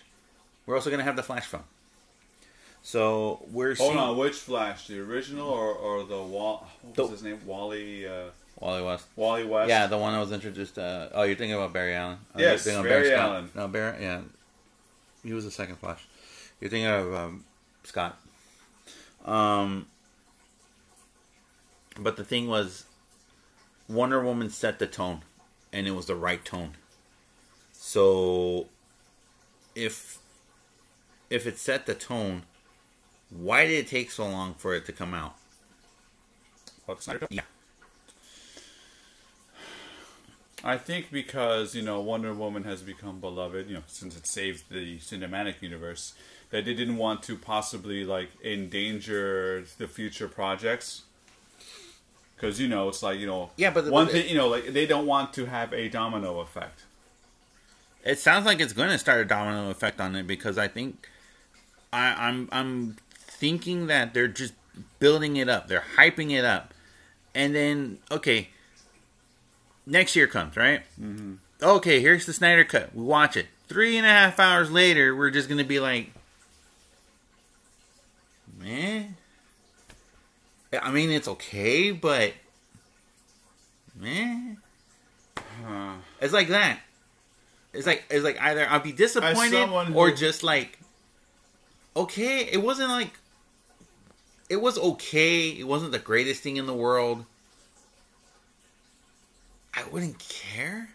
We're 0.65 0.75
also 0.75 0.89
gonna 0.89 1.03
have 1.03 1.15
the 1.15 1.23
Flash 1.23 1.45
film. 1.45 1.63
So 2.81 3.43
we're 3.51 3.75
Hold 3.75 3.93
seeing 3.93 3.97
on, 3.99 4.17
which 4.17 4.35
Flash? 4.35 4.87
The 4.87 4.99
original 4.99 5.49
or, 5.49 5.73
or 5.73 6.03
the 6.03 6.21
Wall? 6.21 6.67
What 6.81 6.97
was 6.97 7.07
The- 7.07 7.11
his 7.13 7.23
name? 7.23 7.41
Wally. 7.45 8.07
Uh, 8.07 8.25
Wally 8.59 8.83
West. 8.83 9.05
Wally 9.15 9.43
West. 9.45 9.69
Yeah, 9.69 9.87
the 9.87 9.97
one 9.97 10.13
that 10.13 10.19
was 10.19 10.31
introduced. 10.31 10.77
Uh, 10.77 11.09
oh, 11.13 11.23
you're 11.23 11.35
thinking 11.35 11.55
about 11.55 11.73
Barry 11.73 11.93
Allen. 11.93 12.19
Oh, 12.33 12.39
Yes, 12.39 12.65
Barry 12.65 13.07
Scott. 13.07 13.19
Allen. 13.19 13.51
No, 13.53 13.67
Barry. 13.67 14.01
Yeah, 14.01 14.21
he 15.23 15.33
was 15.33 15.43
the 15.43 15.51
second 15.51 15.77
Flash. 15.77 16.05
You're 16.59 16.69
thinking 16.69 16.87
of 16.87 17.13
um, 17.13 17.45
Scott. 17.83 18.17
Um, 19.25 19.87
but 21.99 22.15
the 22.15 22.23
thing 22.23 22.47
was, 22.47 22.85
Wonder 23.89 24.23
Woman 24.23 24.49
set 24.49 24.79
the 24.79 24.87
tone, 24.87 25.21
and 25.73 25.87
it 25.87 25.91
was 25.91 26.05
the 26.05 26.15
right 26.15 26.43
tone. 26.43 26.71
So, 27.73 28.67
if 29.75 30.19
if 31.29 31.45
it 31.45 31.57
set 31.57 31.85
the 31.85 31.93
tone, 31.93 32.43
why 33.29 33.65
did 33.65 33.85
it 33.85 33.87
take 33.87 34.11
so 34.11 34.27
long 34.27 34.53
for 34.53 34.73
it 34.73 34.85
to 34.85 34.93
come 34.93 35.13
out? 35.13 35.35
Cut? 36.87 37.27
Yeah. 37.29 37.41
I 40.67 40.77
think 40.77 41.11
because 41.11 41.75
you 41.75 41.83
know 41.83 42.01
Wonder 42.01 42.33
Woman 42.33 42.63
has 42.63 42.81
become 42.81 43.19
beloved, 43.19 43.67
you 43.69 43.75
know, 43.75 43.83
since 43.87 44.17
it 44.17 44.25
saved 44.25 44.63
the 44.71 44.97
cinematic 44.97 45.61
universe, 45.61 46.15
that 46.49 46.65
they 46.65 46.73
didn't 46.73 46.97
want 46.97 47.21
to 47.23 47.37
possibly 47.37 48.03
like 48.03 48.29
endanger 48.43 49.63
the 49.77 49.87
future 49.87 50.27
projects. 50.27 51.03
Because 52.35 52.59
you 52.59 52.67
know, 52.67 52.89
it's 52.89 53.03
like 53.03 53.19
you 53.19 53.27
know, 53.27 53.51
Yeah, 53.57 53.69
but 53.69 53.85
the- 53.85 53.91
one 53.91 54.05
but 54.05 54.13
thing 54.13 54.27
you 54.27 54.35
know, 54.35 54.47
like 54.47 54.73
they 54.73 54.87
don't 54.87 55.05
want 55.05 55.33
to 55.35 55.45
have 55.45 55.71
a 55.71 55.87
domino 55.87 56.39
effect. 56.39 56.81
It 58.03 58.17
sounds 58.19 58.45
like 58.45 58.59
it's 58.59 58.73
going 58.73 58.89
to 58.89 58.97
start 58.99 59.21
a 59.21 59.25
domino 59.25 59.69
effect 59.69 59.99
on 60.01 60.15
it 60.15 60.27
because 60.27 60.57
I 60.57 60.67
think 60.67 61.09
I, 61.93 62.27
I'm 62.27 62.49
I'm 62.51 62.97
thinking 63.13 63.85
that 63.87 64.15
they're 64.15 64.27
just 64.27 64.53
building 64.99 65.37
it 65.37 65.47
up. 65.47 65.67
They're 65.67 65.83
hyping 65.95 66.31
it 66.31 66.43
up, 66.43 66.73
and 67.35 67.53
then 67.53 67.99
okay, 68.11 68.49
next 69.85 70.15
year 70.15 70.27
comes 70.27 70.55
right. 70.57 70.81
Mm-hmm. 71.01 71.33
Okay, 71.61 72.01
here's 72.01 72.25
the 72.25 72.33
Snyder 72.33 72.63
cut. 72.65 72.93
We 72.95 73.03
watch 73.03 73.37
it. 73.37 73.47
Three 73.67 73.97
and 73.97 74.05
a 74.05 74.09
half 74.09 74.39
hours 74.39 74.69
later, 74.71 75.15
we're 75.15 75.31
just 75.31 75.47
going 75.47 75.57
to 75.57 75.63
be 75.63 75.79
like, 75.79 76.11
man. 78.59 79.15
I 80.81 80.91
mean, 80.91 81.09
it's 81.11 81.27
okay, 81.27 81.91
but 81.91 82.33
man, 83.97 84.57
Uh, 85.65 85.93
it's 86.19 86.33
like 86.33 86.49
that. 86.49 86.79
It's 87.73 87.87
like 87.87 88.03
it's 88.09 88.23
like 88.23 88.39
either 88.41 88.67
I'll 88.69 88.79
be 88.81 88.91
disappointed 88.91 89.69
or 89.93 90.09
who- 90.09 90.15
just 90.15 90.43
like 90.43 90.77
okay. 91.95 92.39
It 92.51 92.61
wasn't 92.61 92.89
like 92.89 93.11
it 94.49 94.57
was 94.57 94.77
okay. 94.77 95.49
It 95.49 95.65
wasn't 95.67 95.91
the 95.93 95.99
greatest 95.99 96.41
thing 96.43 96.57
in 96.57 96.65
the 96.65 96.73
world. 96.73 97.25
I 99.85 99.89
wouldn't 99.89 100.19
care. 100.19 100.89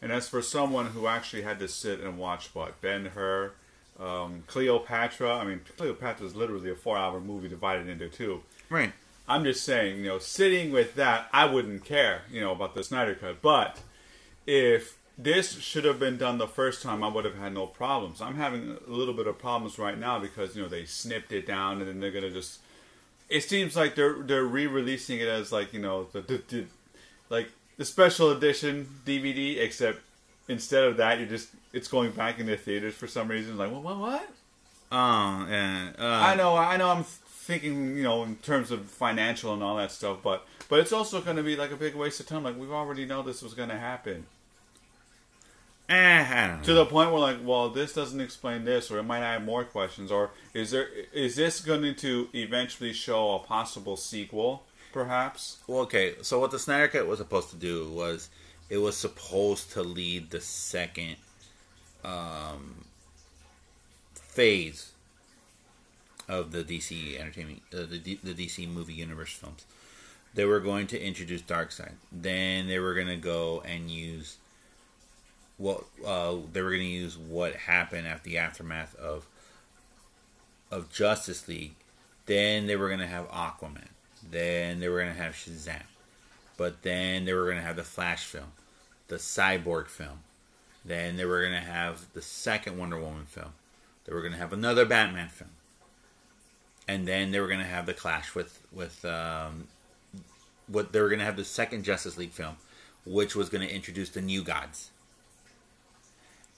and 0.00 0.10
as 0.10 0.28
for 0.28 0.42
someone 0.42 0.86
who 0.86 1.06
actually 1.06 1.42
had 1.42 1.58
to 1.60 1.68
sit 1.68 2.00
and 2.00 2.18
watch 2.18 2.50
what 2.54 2.80
Ben 2.80 3.06
Hur, 3.06 3.52
um, 4.00 4.42
Cleopatra. 4.46 5.36
I 5.36 5.44
mean, 5.44 5.60
Cleopatra 5.76 6.26
is 6.26 6.34
literally 6.34 6.70
a 6.70 6.74
four-hour 6.74 7.20
movie 7.20 7.48
divided 7.48 7.88
into 7.88 8.08
two. 8.08 8.42
Right. 8.68 8.92
I'm 9.28 9.44
just 9.44 9.64
saying, 9.64 9.98
you 9.98 10.06
know, 10.06 10.18
sitting 10.18 10.72
with 10.72 10.96
that, 10.96 11.28
I 11.32 11.44
wouldn't 11.44 11.84
care, 11.84 12.22
you 12.30 12.40
know, 12.40 12.52
about 12.52 12.74
the 12.74 12.82
Snyder 12.82 13.14
Cut. 13.14 13.40
But 13.40 13.80
if 14.46 14.98
this 15.16 15.60
should 15.60 15.84
have 15.84 16.00
been 16.00 16.16
done 16.16 16.38
the 16.38 16.48
first 16.48 16.82
time, 16.82 17.04
I 17.04 17.08
would 17.08 17.24
have 17.24 17.36
had 17.36 17.54
no 17.54 17.66
problems. 17.66 18.20
I'm 18.20 18.36
having 18.36 18.78
a 18.86 18.90
little 18.90 19.14
bit 19.14 19.28
of 19.28 19.38
problems 19.38 19.78
right 19.78 19.96
now 19.96 20.18
because 20.18 20.56
you 20.56 20.62
know 20.62 20.68
they 20.68 20.84
snipped 20.84 21.32
it 21.32 21.46
down 21.46 21.78
and 21.78 21.88
then 21.88 22.00
they're 22.00 22.10
gonna 22.10 22.30
just. 22.30 22.60
It 23.28 23.42
seems 23.42 23.76
like 23.76 23.94
they're 23.94 24.22
they're 24.22 24.44
re-releasing 24.44 25.18
it 25.20 25.28
as 25.28 25.52
like 25.52 25.72
you 25.72 25.80
know 25.80 26.08
the, 26.12 26.20
the, 26.20 26.42
the 26.48 26.64
like 27.30 27.48
the 27.78 27.84
special 27.84 28.30
edition 28.30 28.88
DVD, 29.06 29.58
except 29.58 30.00
instead 30.48 30.84
of 30.84 30.96
that, 30.98 31.18
you're 31.18 31.28
just 31.28 31.48
it's 31.72 31.88
going 31.88 32.12
back 32.12 32.38
into 32.38 32.56
theaters 32.56 32.94
for 32.94 33.06
some 33.06 33.28
reason. 33.28 33.56
Like 33.56 33.70
what 33.72 33.82
what 33.82 33.98
what? 33.98 34.28
Oh 34.90 35.46
yeah. 35.48 35.90
Uh, 35.98 36.04
I 36.04 36.34
know, 36.34 36.56
I 36.56 36.76
know. 36.76 36.90
I'm 36.90 37.04
thinking, 37.04 37.96
you 37.96 38.02
know, 38.02 38.22
in 38.24 38.36
terms 38.36 38.70
of 38.70 38.84
financial 38.86 39.54
and 39.54 39.62
all 39.62 39.76
that 39.76 39.92
stuff, 39.92 40.18
but 40.22 40.46
but 40.68 40.80
it's 40.80 40.92
also 40.92 41.20
going 41.20 41.36
to 41.36 41.42
be 41.42 41.56
like 41.56 41.72
a 41.72 41.76
big 41.76 41.94
waste 41.94 42.20
of 42.20 42.26
time. 42.26 42.44
Like 42.44 42.58
we 42.58 42.66
already 42.68 43.06
know 43.06 43.22
this 43.22 43.42
was 43.42 43.54
going 43.54 43.70
to 43.70 43.78
happen 43.78 44.26
Eh, 45.44 45.56
I 45.56 45.60
don't 45.60 45.62
know. 45.62 45.71
To 46.62 46.74
the 46.74 46.86
point 46.86 47.10
where, 47.10 47.20
like, 47.20 47.38
well, 47.44 47.68
this 47.68 47.92
doesn't 47.92 48.20
explain 48.20 48.64
this, 48.64 48.90
or 48.90 48.98
it 48.98 49.02
might 49.02 49.20
add 49.20 49.44
more 49.44 49.64
questions, 49.64 50.10
or 50.10 50.30
is 50.54 50.70
there 50.70 50.88
is 51.12 51.36
this 51.36 51.60
going 51.60 51.94
to 51.94 52.28
eventually 52.34 52.92
show 52.92 53.34
a 53.34 53.38
possible 53.40 53.96
sequel, 53.96 54.64
perhaps? 54.92 55.58
Well, 55.66 55.80
okay. 55.80 56.14
So 56.22 56.38
what 56.40 56.50
the 56.50 56.58
Snyder 56.58 56.88
Cut 56.88 57.06
was 57.06 57.18
supposed 57.18 57.50
to 57.50 57.56
do 57.56 57.88
was 57.88 58.28
it 58.70 58.78
was 58.78 58.96
supposed 58.96 59.72
to 59.72 59.82
lead 59.82 60.30
the 60.30 60.40
second 60.40 61.16
um, 62.04 62.84
phase 64.14 64.92
of 66.28 66.52
the 66.52 66.64
DC 66.64 67.18
entertainment, 67.20 67.62
uh, 67.74 67.84
the 67.88 67.98
D- 67.98 68.20
the 68.22 68.32
DC 68.32 68.68
movie 68.72 68.94
universe 68.94 69.32
films. 69.32 69.66
They 70.34 70.46
were 70.46 70.60
going 70.60 70.86
to 70.86 71.00
introduce 71.00 71.42
Darkseid. 71.42 71.92
Then 72.10 72.66
they 72.66 72.78
were 72.78 72.94
going 72.94 73.08
to 73.08 73.16
go 73.16 73.62
and 73.66 73.90
use 73.90 74.38
what 75.62 75.84
uh, 76.04 76.34
they 76.52 76.60
were 76.60 76.70
going 76.70 76.82
to 76.82 76.86
use 76.86 77.16
what 77.16 77.54
happened 77.54 78.06
after 78.06 78.28
the 78.28 78.38
aftermath 78.38 78.96
of 78.96 79.26
of 80.72 80.90
Justice 80.90 81.46
League. 81.46 81.76
Then 82.26 82.66
they 82.66 82.76
were 82.76 82.88
going 82.88 83.00
to 83.00 83.06
have 83.06 83.28
Aquaman. 83.30 83.88
Then 84.28 84.80
they 84.80 84.88
were 84.88 85.00
going 85.00 85.14
to 85.14 85.22
have 85.22 85.34
Shazam. 85.34 85.84
But 86.56 86.82
then 86.82 87.24
they 87.24 87.32
were 87.32 87.44
going 87.44 87.58
to 87.58 87.62
have 87.62 87.76
the 87.76 87.84
Flash 87.84 88.24
film, 88.24 88.52
the 89.08 89.16
Cyborg 89.16 89.86
film. 89.86 90.20
Then 90.84 91.16
they 91.16 91.24
were 91.24 91.42
going 91.42 91.60
to 91.60 91.68
have 91.68 92.12
the 92.12 92.22
second 92.22 92.76
Wonder 92.76 92.98
Woman 92.98 93.26
film. 93.26 93.52
They 94.04 94.12
were 94.12 94.20
going 94.20 94.32
to 94.32 94.38
have 94.38 94.52
another 94.52 94.84
Batman 94.84 95.28
film. 95.28 95.50
And 96.88 97.06
then 97.06 97.30
they 97.30 97.38
were 97.38 97.46
going 97.46 97.60
to 97.60 97.64
have 97.64 97.86
the 97.86 97.94
clash 97.94 98.34
with 98.34 98.66
with 98.72 99.04
um, 99.04 99.68
what 100.66 100.92
they 100.92 101.00
were 101.00 101.08
going 101.08 101.20
to 101.20 101.24
have 101.24 101.36
the 101.36 101.44
second 101.44 101.84
Justice 101.84 102.18
League 102.18 102.32
film, 102.32 102.56
which 103.04 103.36
was 103.36 103.48
going 103.48 103.66
to 103.66 103.72
introduce 103.72 104.10
the 104.10 104.20
new 104.20 104.42
gods. 104.42 104.90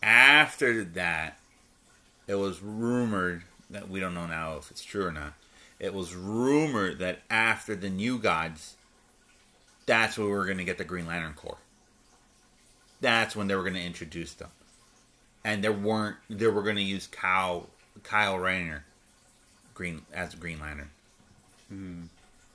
After 0.04 0.84
that, 0.84 1.38
it 2.26 2.34
was 2.34 2.60
rumored 2.60 3.42
that 3.70 3.88
we 3.88 4.00
don't 4.00 4.12
know 4.12 4.26
now 4.26 4.58
if 4.58 4.70
it's 4.70 4.84
true 4.84 5.06
or 5.06 5.12
not. 5.12 5.32
It 5.80 5.94
was 5.94 6.14
rumored 6.14 6.98
that 6.98 7.20
after 7.30 7.74
the 7.74 7.88
new 7.88 8.18
gods, 8.18 8.76
that's 9.86 10.18
when 10.18 10.26
we 10.26 10.32
were 10.34 10.44
going 10.44 10.58
to 10.58 10.64
get 10.64 10.76
the 10.76 10.84
Green 10.84 11.06
Lantern 11.06 11.32
Corps. 11.32 11.56
That's 13.00 13.34
when 13.34 13.48
they 13.48 13.56
were 13.56 13.62
going 13.62 13.74
to 13.74 13.82
introduce 13.82 14.34
them, 14.34 14.50
and 15.42 15.64
there 15.64 15.72
weren't. 15.72 16.16
They 16.28 16.48
were 16.48 16.62
going 16.62 16.76
to 16.76 16.82
use 16.82 17.06
Kyle 17.06 17.68
Kyle 18.02 18.38
Rayner, 18.38 18.84
Green 19.72 20.02
as 20.12 20.34
a 20.34 20.36
Green 20.36 20.60
Lantern. 20.60 20.90
Hmm. 21.68 22.02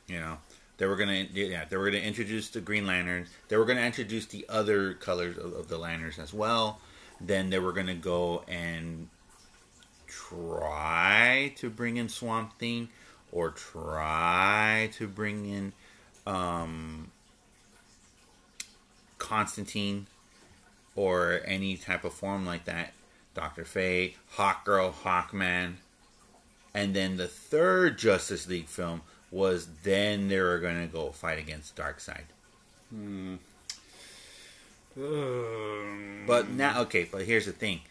You 0.07 0.19
know, 0.19 0.37
they 0.77 0.85
were 0.85 0.95
going 0.95 1.27
to 1.27 1.33
yeah 1.33 1.65
they 1.65 1.77
were 1.77 1.89
going 1.89 2.01
to 2.01 2.07
introduce 2.07 2.49
the 2.49 2.61
Green 2.61 2.85
Lanterns. 2.85 3.27
They 3.47 3.57
were 3.57 3.65
going 3.65 3.77
to 3.77 3.85
introduce 3.85 4.27
the 4.27 4.45
other 4.49 4.93
colors 4.93 5.37
of, 5.37 5.53
of 5.53 5.67
the 5.67 5.77
lanterns 5.79 6.19
as 6.19 6.31
well. 6.31 6.79
Then 7.21 7.49
they 7.49 7.59
were 7.59 7.73
going 7.73 7.87
to 7.87 7.93
go 7.93 8.43
and 8.47 9.09
try 10.07 11.53
to 11.57 11.69
bring 11.69 11.97
in 11.97 12.09
Swamp 12.09 12.57
Thing 12.59 12.89
or 13.31 13.51
try 13.51 14.89
to 14.93 15.07
bring 15.07 15.45
in 15.45 15.73
um, 16.25 17.11
Constantine 19.17 20.07
or 20.95 21.41
any 21.45 21.77
type 21.77 22.03
of 22.03 22.13
form 22.13 22.45
like 22.45 22.65
that. 22.65 22.93
Doctor 23.33 23.63
Fate, 23.63 24.17
Hawkgirl, 24.35 24.93
Hawkman. 24.93 25.75
And 26.73 26.93
then 26.93 27.17
the 27.17 27.27
third 27.27 27.97
Justice 27.97 28.47
League 28.47 28.67
film 28.67 29.01
was 29.31 29.67
then 29.83 30.27
they 30.27 30.39
were 30.39 30.59
going 30.59 30.79
to 30.81 30.91
go 30.91 31.11
fight 31.11 31.39
against 31.39 31.75
Darkseid. 31.75 32.23
But 34.95 36.49
now, 36.49 36.81
okay, 36.81 37.07
but 37.09 37.23
here's 37.23 37.45
the 37.45 37.51
thing. 37.51 37.81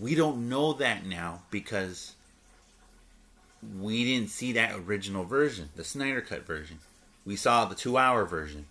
We 0.00 0.14
don't 0.14 0.48
know 0.48 0.72
that 0.74 1.04
now 1.04 1.42
because 1.50 2.14
we 3.80 4.04
didn't 4.04 4.30
see 4.30 4.52
that 4.52 4.74
original 4.74 5.24
version, 5.24 5.68
the 5.76 5.84
Snyder 5.84 6.20
Cut 6.20 6.46
version. 6.46 6.78
We 7.24 7.36
saw 7.36 7.66
the 7.66 7.74
two-hour 7.74 8.24
version, 8.24 8.66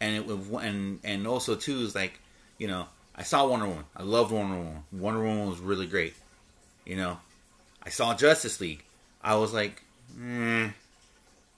and 0.00 0.16
it 0.16 0.26
was 0.26 0.40
and 0.64 0.98
and 1.04 1.26
also 1.26 1.54
too 1.54 1.80
is 1.80 1.94
like, 1.94 2.18
you 2.58 2.66
know, 2.66 2.86
I 3.14 3.22
saw 3.22 3.46
Wonder 3.46 3.66
Woman. 3.66 3.84
I 3.96 4.02
loved 4.02 4.32
Wonder 4.32 4.56
Woman. 4.56 4.82
Wonder 4.90 5.22
Woman 5.22 5.48
was 5.48 5.60
really 5.60 5.86
great. 5.86 6.14
You 6.84 6.96
know, 6.96 7.18
I 7.82 7.90
saw 7.90 8.14
Justice 8.14 8.60
League. 8.60 8.82
I 9.22 9.36
was 9.36 9.52
like, 9.52 9.82
eh. 10.20 10.70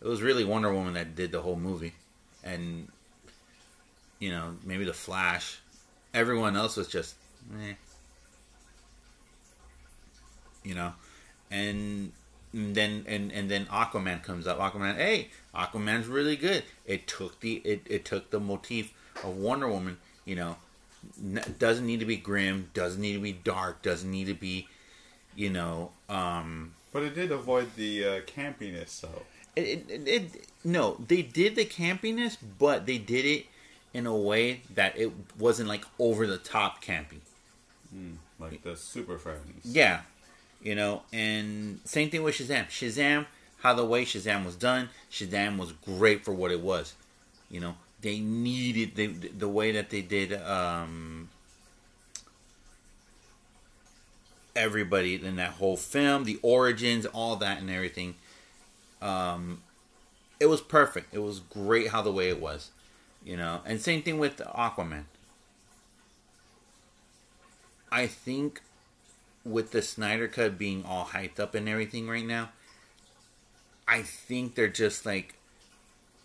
It 0.03 0.07
was 0.07 0.21
really 0.21 0.45
Wonder 0.45 0.73
Woman 0.75 0.95
that 0.95 1.17
did 1.17 1.33
the 1.33 1.41
whole 1.41 1.57
movie, 1.57 1.95
and 2.43 2.89
you 4.25 4.31
know, 4.31 4.57
maybe 4.65 4.87
the 4.87 4.95
Flash. 4.95 5.59
Everyone 6.15 6.57
else 6.57 6.79
was 6.79 6.89
just, 6.89 7.15
eh. 7.61 7.75
you 10.63 10.75
know, 10.75 10.95
and 11.51 12.11
then 12.55 13.05
and 13.07 13.31
and 13.33 13.51
then 13.51 13.67
Aquaman 13.67 14.23
comes 14.23 14.47
up. 14.47 14.59
Aquaman, 14.59 14.97
hey, 14.97 15.29
Aquaman's 15.55 16.07
really 16.07 16.37
good. 16.37 16.63
It 16.87 17.07
took 17.07 17.41
the 17.41 17.57
it, 17.67 17.83
it 17.85 18.07
took 18.07 18.31
the 18.31 18.41
motif 18.41 18.95
of 19.23 19.37
Wonder 19.37 19.69
Woman, 19.69 19.99
you 20.25 20.37
know, 20.37 20.57
doesn't 21.59 21.85
need 21.85 22.01
to 22.01 22.07
be 22.07 22.17
grim, 22.17 22.71
doesn't 22.73 23.03
need 23.03 23.13
to 23.13 23.21
be 23.21 23.33
dark, 23.33 23.83
doesn't 23.83 24.11
need 24.11 24.29
to 24.29 24.35
be, 24.35 24.69
you 25.37 25.51
know, 25.51 25.91
um, 26.09 26.73
But 26.95 27.03
it 27.03 27.15
did 27.15 27.31
avoid 27.31 27.77
the 27.77 28.05
uh, 28.05 28.21
campiness, 28.23 29.03
though. 29.03 29.27
it, 29.55 29.85
it, 29.91 30.09
it 30.09 30.47
no, 30.65 30.97
they 31.07 31.21
did 31.21 31.57
the 31.57 31.67
campiness, 31.67 32.39
but 32.59 32.87
they 32.87 32.97
did 32.97 33.27
it 33.27 33.47
in 33.95 34.07
a 34.07 34.17
way 34.17 34.61
that 34.75 34.99
it 34.99 35.13
wasn't 35.39 35.69
like 35.69 35.85
over 35.99 36.27
the 36.27 36.37
top 36.37 36.85
campy. 36.85 37.21
Like 38.41 38.63
the 38.65 38.77
Super 38.77 39.19
Friends. 39.19 39.65
Yeah, 39.65 40.01
you 40.61 40.75
know, 40.75 41.03
and 41.13 41.81
same 41.85 42.11
thing 42.11 42.25
with 42.25 42.35
Shazam. 42.35 42.67
Shazam, 42.67 43.27
how 43.61 43.73
the 43.73 43.85
way 43.85 44.05
Shazam 44.05 44.45
was 44.45 44.57
done, 44.57 44.91
Shazam 45.11 45.57
was 45.57 45.73
great 45.73 46.25
for 46.25 46.35
what 46.35 46.51
it 46.51 46.61
was. 46.61 46.95
You 47.49 47.61
know, 47.61 47.77
they 48.01 48.19
needed 48.19 48.97
the 48.97 49.07
the 49.07 49.49
way 49.49 49.71
that 49.73 49.91
they 49.91 50.03
did 50.03 50.33
um, 50.43 51.29
everybody 54.57 55.15
in 55.15 55.37
that 55.37 55.53
whole 55.53 55.77
film, 55.77 56.25
the 56.25 56.39
origins, 56.43 57.07
all 57.07 57.37
that, 57.37 57.61
and 57.61 57.71
everything. 57.71 58.17
Um, 59.01 59.63
it 60.41 60.47
was 60.47 60.61
perfect. 60.61 61.15
It 61.15 61.21
was 61.21 61.39
great 61.39 61.89
how 61.89 62.03
the 62.03 62.13
way 62.13 62.29
it 62.29 62.41
was, 62.41 62.71
you 63.25 63.37
know. 63.37 63.61
And 63.65 63.81
same 63.81 64.03
thing 64.03 64.19
with 64.19 64.39
Aquaman. 64.39 65.05
I 67.91 68.07
think 68.07 68.63
with 69.45 69.71
the 69.71 69.83
Snyder 69.83 70.29
Cut 70.29 70.59
being 70.59 70.85
all 70.85 71.07
hyped 71.07 71.39
up 71.39 71.55
and 71.55 71.69
everything 71.69 72.09
right 72.09 72.27
now, 72.27 72.51
I 73.87 74.03
think 74.03 74.55
they're 74.55 74.69
just 74.69 75.07
like, 75.07 75.35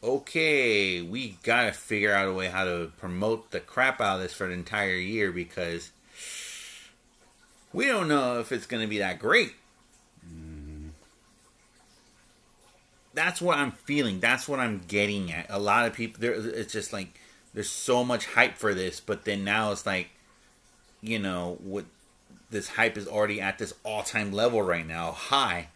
okay, 0.02 1.02
we 1.02 1.38
gotta 1.44 1.72
figure 1.72 2.14
out 2.14 2.28
a 2.28 2.34
way 2.34 2.48
how 2.48 2.64
to 2.64 2.92
promote 2.98 3.52
the 3.52 3.60
crap 3.60 4.00
out 4.02 4.16
of 4.16 4.22
this 4.22 4.34
for 4.34 4.46
an 4.46 4.52
entire 4.52 4.96
year 4.96 5.32
because 5.32 5.92
we 7.74 7.86
don't 7.86 8.08
know 8.08 8.40
if 8.40 8.52
it's 8.52 8.66
gonna 8.66 8.88
be 8.88 9.00
that 9.00 9.20
great. 9.20 9.54
That's 13.20 13.42
what 13.42 13.58
I'm 13.58 13.74
feeling. 13.74 14.22
That's 14.22 14.48
what 14.48 14.62
I'm 14.62 14.80
getting 14.88 15.30
at. 15.30 15.48
A 15.50 15.60
lot 15.60 15.86
of 15.86 15.92
people, 15.92 16.22
there, 16.22 16.32
it's 16.32 16.72
just 16.72 16.94
like 16.94 17.20
there's 17.54 17.70
so 17.70 18.06
much 18.06 18.26
hype 18.26 18.56
for 18.56 18.74
this, 18.74 19.02
but 19.02 19.26
then 19.26 19.44
now 19.44 19.74
it's 19.74 19.86
like, 19.86 20.08
you 21.02 21.20
know, 21.20 21.58
what 21.62 21.84
this 22.50 22.70
hype 22.70 22.98
is 22.98 23.10
already 23.10 23.42
at 23.42 23.58
this 23.58 23.74
all 23.84 24.04
time 24.04 24.32
level 24.32 24.62
right 24.62 24.88
now, 24.88 25.12
high. 25.12 25.68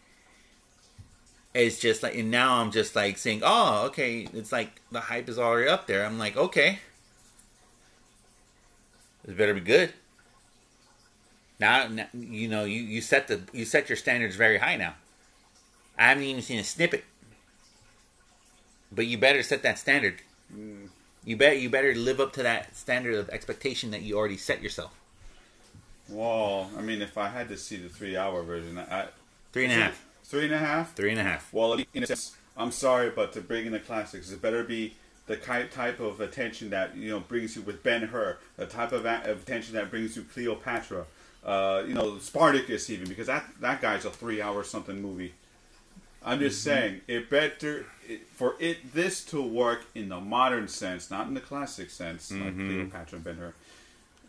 It's 1.52 1.78
just 1.78 2.02
like, 2.02 2.14
and 2.14 2.30
now 2.30 2.62
I'm 2.62 2.70
just 2.70 2.96
like 2.96 3.18
saying, 3.18 3.42
oh, 3.44 3.88
okay, 3.88 4.26
it's 4.32 4.50
like 4.50 4.80
the 4.90 5.00
hype 5.00 5.28
is 5.28 5.38
already 5.38 5.68
up 5.68 5.86
there. 5.86 6.06
I'm 6.06 6.18
like, 6.18 6.38
okay, 6.38 6.78
this 9.22 9.36
better 9.36 9.52
be 9.52 9.60
good. 9.60 9.92
Now, 11.60 11.88
now, 11.88 12.06
you 12.14 12.48
know, 12.48 12.64
you, 12.64 12.80
you 12.80 13.02
set 13.02 13.28
the 13.28 13.42
you 13.52 13.66
set 13.66 13.90
your 13.90 13.96
standards 13.96 14.34
very 14.34 14.56
high 14.56 14.78
now. 14.78 14.94
I 15.98 16.08
haven't 16.08 16.24
even 16.24 16.40
seen 16.40 16.58
a 16.58 16.64
snippet, 16.64 17.04
but 18.94 19.06
you 19.06 19.18
better 19.18 19.42
set 19.42 19.62
that 19.62 19.78
standard. 19.78 20.16
You 21.24 21.36
bet 21.36 21.60
you 21.60 21.70
better 21.70 21.94
live 21.94 22.20
up 22.20 22.32
to 22.34 22.42
that 22.42 22.76
standard 22.76 23.14
of 23.14 23.28
expectation 23.30 23.90
that 23.92 24.02
you 24.02 24.16
already 24.16 24.36
set 24.36 24.62
yourself. 24.62 24.94
Well, 26.08 26.70
I 26.76 26.82
mean, 26.82 27.00
if 27.00 27.16
I 27.16 27.28
had 27.28 27.48
to 27.48 27.56
see 27.56 27.76
the 27.76 27.88
three-hour 27.88 28.42
version, 28.42 28.78
I, 28.78 29.06
Three 29.52 29.64
and 29.64 29.72
a 29.72 29.76
half. 29.76 30.04
Three 30.24 30.44
and 30.44 30.52
a 30.54 30.58
half. 30.58 30.94
Three 30.94 31.10
and 31.10 31.20
a 31.20 31.22
half. 31.22 31.52
Well, 31.52 31.80
in 31.94 32.02
a 32.02 32.06
sense, 32.06 32.34
I'm 32.56 32.72
sorry, 32.72 33.10
but 33.10 33.32
to 33.34 33.40
bring 33.40 33.66
in 33.66 33.72
the 33.72 33.78
classics, 33.80 34.30
it 34.30 34.42
better 34.42 34.64
be 34.64 34.94
the 35.26 35.36
type 35.36 36.00
of 36.00 36.20
attention 36.20 36.70
that 36.70 36.96
you 36.96 37.08
know 37.10 37.20
brings 37.20 37.56
you 37.56 37.62
with 37.62 37.82
Ben 37.82 38.02
Hur, 38.02 38.36
the 38.56 38.66
type 38.66 38.92
of, 38.92 39.06
a- 39.06 39.30
of 39.30 39.42
attention 39.42 39.74
that 39.74 39.90
brings 39.90 40.16
you 40.16 40.24
Cleopatra, 40.24 41.06
uh, 41.44 41.82
you 41.86 41.94
know 41.94 42.18
Spartacus, 42.18 42.90
even 42.90 43.08
because 43.08 43.28
that 43.28 43.46
that 43.60 43.80
guy's 43.80 44.04
a 44.04 44.10
three-hour 44.10 44.64
something 44.64 45.00
movie. 45.00 45.32
I'm 46.24 46.40
just 46.40 46.66
mm-hmm. 46.66 46.78
saying, 46.78 47.00
it 47.06 47.28
better 47.28 47.86
it, 48.08 48.26
for 48.32 48.56
it 48.58 48.94
this 48.94 49.24
to 49.26 49.42
work 49.42 49.84
in 49.94 50.08
the 50.08 50.20
modern 50.20 50.68
sense, 50.68 51.10
not 51.10 51.26
in 51.26 51.34
the 51.34 51.40
classic 51.40 51.90
sense, 51.90 52.30
like 52.30 52.40
mm-hmm. 52.40 52.68
Cleopatra 52.68 53.16
and 53.16 53.24
Ben 53.24 53.36
Hur, 53.36 53.54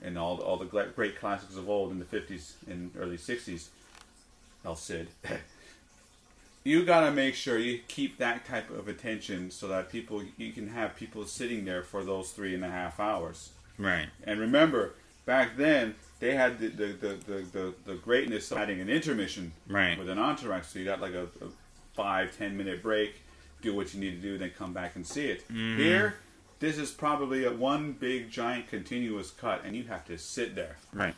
and 0.02 0.18
all 0.18 0.40
all 0.40 0.58
the 0.58 0.66
great 0.66 1.20
classics 1.20 1.56
of 1.56 1.70
old 1.70 1.92
in 1.92 2.00
the 2.00 2.06
50s 2.06 2.54
and 2.68 2.92
early 3.00 3.18
60s. 3.18 3.68
El 4.66 4.76
Cid. 4.76 5.08
you 6.64 6.84
gotta 6.84 7.12
make 7.12 7.36
sure 7.36 7.58
you 7.58 7.80
keep 7.88 8.18
that 8.18 8.46
type 8.46 8.70
of 8.72 8.88
attention 8.88 9.52
so 9.52 9.68
that 9.68 9.90
people 9.90 10.24
you 10.38 10.52
can 10.52 10.70
have 10.70 10.96
people 10.96 11.26
sitting 11.26 11.64
there 11.64 11.84
for 11.84 12.04
those 12.04 12.32
three 12.32 12.56
and 12.56 12.66
a 12.66 12.70
half 12.70 13.00
hours. 13.00 13.52
Right. 13.78 14.08
And 14.24 14.40
remember, 14.40 14.96
back 15.26 15.56
then 15.56 15.96
they 16.20 16.34
had 16.36 16.60
the 16.60 16.68
the, 16.70 16.86
the, 16.88 17.08
the, 17.26 17.46
the, 17.52 17.74
the 17.86 17.96
greatness 17.96 18.52
of 18.52 18.58
adding 18.58 18.82
an 18.82 18.90
intermission 18.90 19.54
Right. 19.68 19.98
with 19.98 20.10
an 20.10 20.18
entourage. 20.18 20.66
So 20.66 20.80
you 20.80 20.86
got 20.86 21.00
like 21.00 21.14
a, 21.14 21.24
a 21.24 21.48
five 21.96 22.38
ten 22.38 22.58
minute 22.58 22.82
break, 22.82 23.16
do 23.62 23.76
what 23.76 23.94
you 23.94 24.00
need 24.00 24.22
to 24.22 24.22
do, 24.22 24.38
then 24.38 24.52
come 24.58 24.74
back 24.74 24.96
and 24.96 25.06
see 25.06 25.28
it. 25.28 25.44
Here, 25.78 26.16
this 26.60 26.78
is 26.78 26.92
probably 26.92 27.46
a 27.46 27.52
one 27.52 27.94
big 27.94 28.30
giant 28.30 28.68
continuous 28.68 29.32
cut, 29.32 29.64
and 29.66 29.76
you 29.76 29.84
have 29.86 30.06
to 30.06 30.18
sit 30.18 30.56
there. 30.56 30.78
Right. 30.94 31.16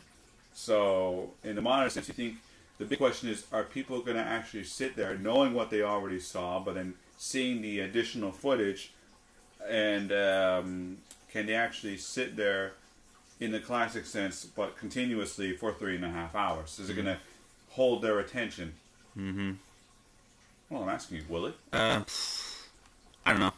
So, 0.54 1.30
in 1.44 1.54
the 1.54 1.62
modern 1.62 1.90
sense, 1.90 2.08
you 2.08 2.14
think 2.14 2.36
the 2.78 2.84
big 2.84 2.98
question 2.98 3.28
is: 3.28 3.46
Are 3.52 3.64
people 3.64 4.00
going 4.00 4.16
to 4.16 4.22
actually 4.22 4.64
sit 4.64 4.96
there, 4.96 5.16
knowing 5.16 5.54
what 5.54 5.70
they 5.70 5.82
already 5.82 6.20
saw, 6.20 6.58
but 6.60 6.74
then 6.74 6.94
seeing 7.16 7.62
the 7.62 7.80
additional 7.80 8.32
footage, 8.32 8.92
and 9.68 10.12
um, 10.12 10.96
can 11.30 11.46
they 11.46 11.54
actually 11.54 11.96
sit 11.98 12.36
there 12.36 12.72
in 13.40 13.52
the 13.52 13.60
classic 13.60 14.06
sense, 14.06 14.44
but 14.44 14.76
continuously 14.76 15.52
for 15.56 15.72
three 15.72 15.96
and 15.96 16.04
a 16.04 16.10
half 16.10 16.34
hours? 16.34 16.78
Is 16.78 16.90
it 16.90 16.94
going 16.94 17.06
to 17.06 17.18
hold 17.70 18.02
their 18.02 18.18
attention? 18.18 18.72
Mm-hmm. 19.16 19.52
Well, 20.70 20.82
I'm 20.82 20.88
asking 20.88 21.18
you, 21.18 21.24
will 21.28 21.46
it? 21.46 21.54
Uh, 21.72 22.02
I 23.24 23.30
don't 23.32 23.40
know. 23.40 23.52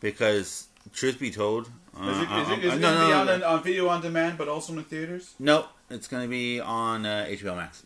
Because 0.00 0.68
truth 0.92 1.18
be 1.18 1.30
told, 1.30 1.70
uh, 1.98 2.08
Is 2.08 2.18
it, 2.18 2.22
is 2.22 2.28
uh, 2.30 2.52
it, 2.52 2.64
is 2.64 2.72
uh, 2.72 2.76
it 2.76 2.80
no, 2.80 2.80
going 2.80 2.80
to 2.80 3.00
no, 3.00 3.06
be 3.06 3.12
on, 3.12 3.26
no. 3.26 3.32
an- 3.34 3.42
on 3.42 3.62
video 3.62 3.88
on 3.88 4.00
demand, 4.00 4.38
but 4.38 4.48
also 4.48 4.72
in 4.72 4.84
theaters? 4.84 5.34
No, 5.38 5.66
it's 5.90 6.08
going 6.08 6.22
to 6.22 6.28
be 6.28 6.60
on 6.60 7.04
uh, 7.04 7.26
HBO 7.28 7.56
Max. 7.56 7.82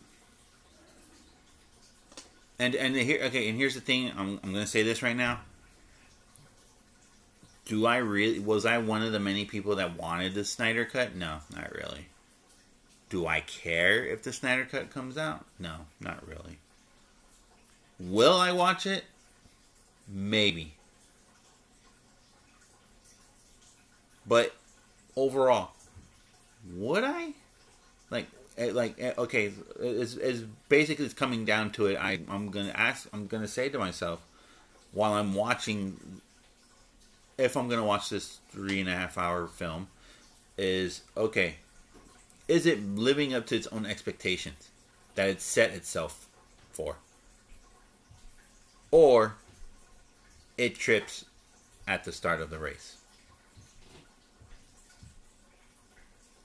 And 2.59 2.75
and 2.75 2.95
here, 2.95 3.19
okay, 3.23 3.49
and 3.49 3.57
here's 3.57 3.73
the 3.73 3.81
thing. 3.81 4.11
I'm 4.15 4.39
I'm 4.43 4.51
going 4.53 4.63
to 4.63 4.67
say 4.67 4.83
this 4.83 5.01
right 5.01 5.15
now. 5.17 5.41
Do 7.65 7.85
I 7.87 7.97
really? 7.97 8.39
Was 8.39 8.65
I 8.65 8.77
one 8.77 9.01
of 9.01 9.11
the 9.11 9.19
many 9.19 9.43
people 9.45 9.75
that 9.77 9.97
wanted 9.97 10.33
the 10.35 10.45
Snyder 10.45 10.85
cut? 10.85 11.15
No, 11.15 11.39
not 11.53 11.73
really. 11.73 12.07
Do 13.09 13.25
I 13.25 13.41
care 13.41 14.05
if 14.05 14.23
the 14.23 14.31
Snyder 14.31 14.65
cut 14.65 14.91
comes 14.91 15.17
out? 15.17 15.45
No, 15.59 15.77
not 15.99 16.25
really. 16.27 16.59
Will 18.03 18.37
I 18.37 18.51
watch 18.51 18.85
it? 18.85 19.05
Maybe. 20.07 20.73
But 24.27 24.53
overall, 25.15 25.71
would 26.75 27.03
I? 27.03 27.33
Like, 28.09 28.27
eh, 28.57 28.71
like 28.73 28.95
eh, 28.99 29.13
okay, 29.17 29.53
it's, 29.79 30.15
it's 30.15 30.41
basically 30.69 31.05
it's 31.05 31.13
coming 31.13 31.45
down 31.45 31.71
to 31.71 31.87
it. 31.87 31.97
I 31.97 32.19
I'm 32.29 32.49
gonna 32.49 32.73
ask. 32.75 33.07
I'm 33.13 33.27
gonna 33.27 33.47
say 33.47 33.69
to 33.69 33.79
myself 33.79 34.25
while 34.91 35.13
I'm 35.13 35.33
watching, 35.33 36.21
if 37.37 37.55
I'm 37.57 37.69
gonna 37.69 37.85
watch 37.85 38.09
this 38.09 38.39
three 38.49 38.79
and 38.79 38.89
a 38.89 38.93
half 38.93 39.17
hour 39.17 39.47
film, 39.47 39.87
is 40.57 41.01
okay. 41.15 41.55
Is 42.47 42.65
it 42.65 42.83
living 42.83 43.33
up 43.33 43.45
to 43.47 43.55
its 43.55 43.67
own 43.67 43.85
expectations 43.85 44.69
that 45.15 45.29
it 45.29 45.41
set 45.41 45.71
itself 45.71 46.27
for, 46.71 46.97
or 48.93 49.35
it 50.57 50.75
trips 50.75 51.25
at 51.87 52.03
the 52.03 52.11
start 52.11 52.39
of 52.39 52.49
the 52.49 52.59
race? 52.59 52.97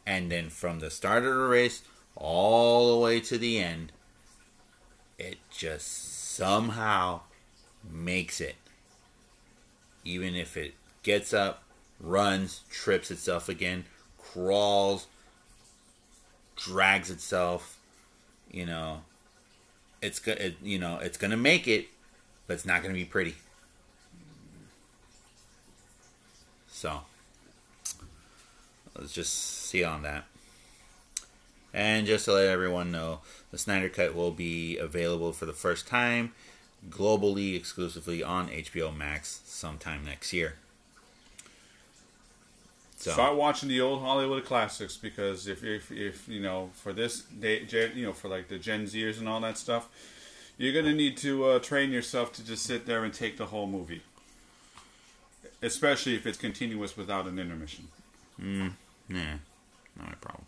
and 0.08 0.32
then 0.32 0.48
from 0.48 0.78
the 0.78 0.90
start 0.90 1.22
of 1.22 1.34
the 1.34 1.40
race 1.40 1.82
all 2.16 2.90
the 2.90 2.98
way 2.98 3.20
to 3.20 3.37
the 3.37 3.58
end, 3.58 3.92
it 5.18 5.37
just 5.50 6.34
somehow 6.34 7.20
makes 7.88 8.40
it. 8.40 8.56
Even 10.06 10.34
if 10.34 10.56
it 10.56 10.72
gets 11.02 11.34
up, 11.34 11.62
runs, 12.00 12.62
trips 12.70 13.11
itself 13.11 13.50
again, 13.50 13.84
crawls, 14.16 15.08
drags 16.56 17.11
itself, 17.11 17.78
you 18.50 18.64
know, 18.64 19.02
it's 20.00 20.26
it, 20.26 20.56
you 20.62 20.78
know, 20.78 20.98
it's 21.02 21.18
going 21.18 21.32
to 21.32 21.37
make 21.37 21.68
it, 21.68 21.88
but 22.48 22.54
it's 22.54 22.66
not 22.66 22.82
going 22.82 22.92
to 22.92 22.98
be 22.98 23.04
pretty. 23.04 23.37
So, 26.68 27.02
let's 28.98 29.12
just 29.12 29.32
see 29.32 29.84
on 29.84 30.02
that. 30.02 30.24
And 31.72 32.06
just 32.06 32.24
to 32.24 32.32
let 32.32 32.46
everyone 32.46 32.90
know, 32.90 33.20
the 33.52 33.58
Snyder 33.58 33.88
Cut 33.88 34.14
will 34.14 34.30
be 34.30 34.78
available 34.78 35.32
for 35.32 35.46
the 35.46 35.52
first 35.52 35.87
time 35.87 36.32
globally 36.88 37.54
exclusively 37.56 38.22
on 38.22 38.48
HBO 38.48 38.96
Max 38.96 39.42
sometime 39.44 40.04
next 40.04 40.32
year. 40.32 40.54
So. 42.96 43.12
Start 43.12 43.37
watching 43.37 43.68
the 43.68 43.80
old 43.80 44.00
Hollywood 44.02 44.44
classics 44.44 44.96
because 44.96 45.46
if, 45.46 45.62
if, 45.62 45.92
if 45.92 46.28
you 46.28 46.40
know 46.40 46.70
for 46.74 46.92
this 46.92 47.22
day, 47.22 47.64
you 47.94 48.06
know 48.06 48.12
for 48.12 48.28
like 48.28 48.48
the 48.48 48.58
Gen 48.58 48.87
Zers 48.87 49.18
and 49.18 49.28
all 49.28 49.40
that 49.40 49.56
stuff, 49.56 49.88
you're 50.59 50.75
gonna 50.75 50.94
need 50.94 51.16
to 51.18 51.44
uh, 51.44 51.59
train 51.61 51.90
yourself 51.90 52.33
to 52.35 52.44
just 52.44 52.64
sit 52.64 52.85
there 52.85 53.05
and 53.05 53.14
take 53.14 53.38
the 53.38 53.47
whole 53.47 53.66
movie, 53.66 54.03
especially 55.62 56.14
if 56.14 56.27
it's 56.27 56.37
continuous 56.37 56.97
without 56.97 57.27
an 57.27 57.38
intermission. 57.38 57.88
Mm, 58.40 58.73
yeah, 59.09 59.38
not 59.99 60.12
a 60.12 60.16
problem. 60.16 60.44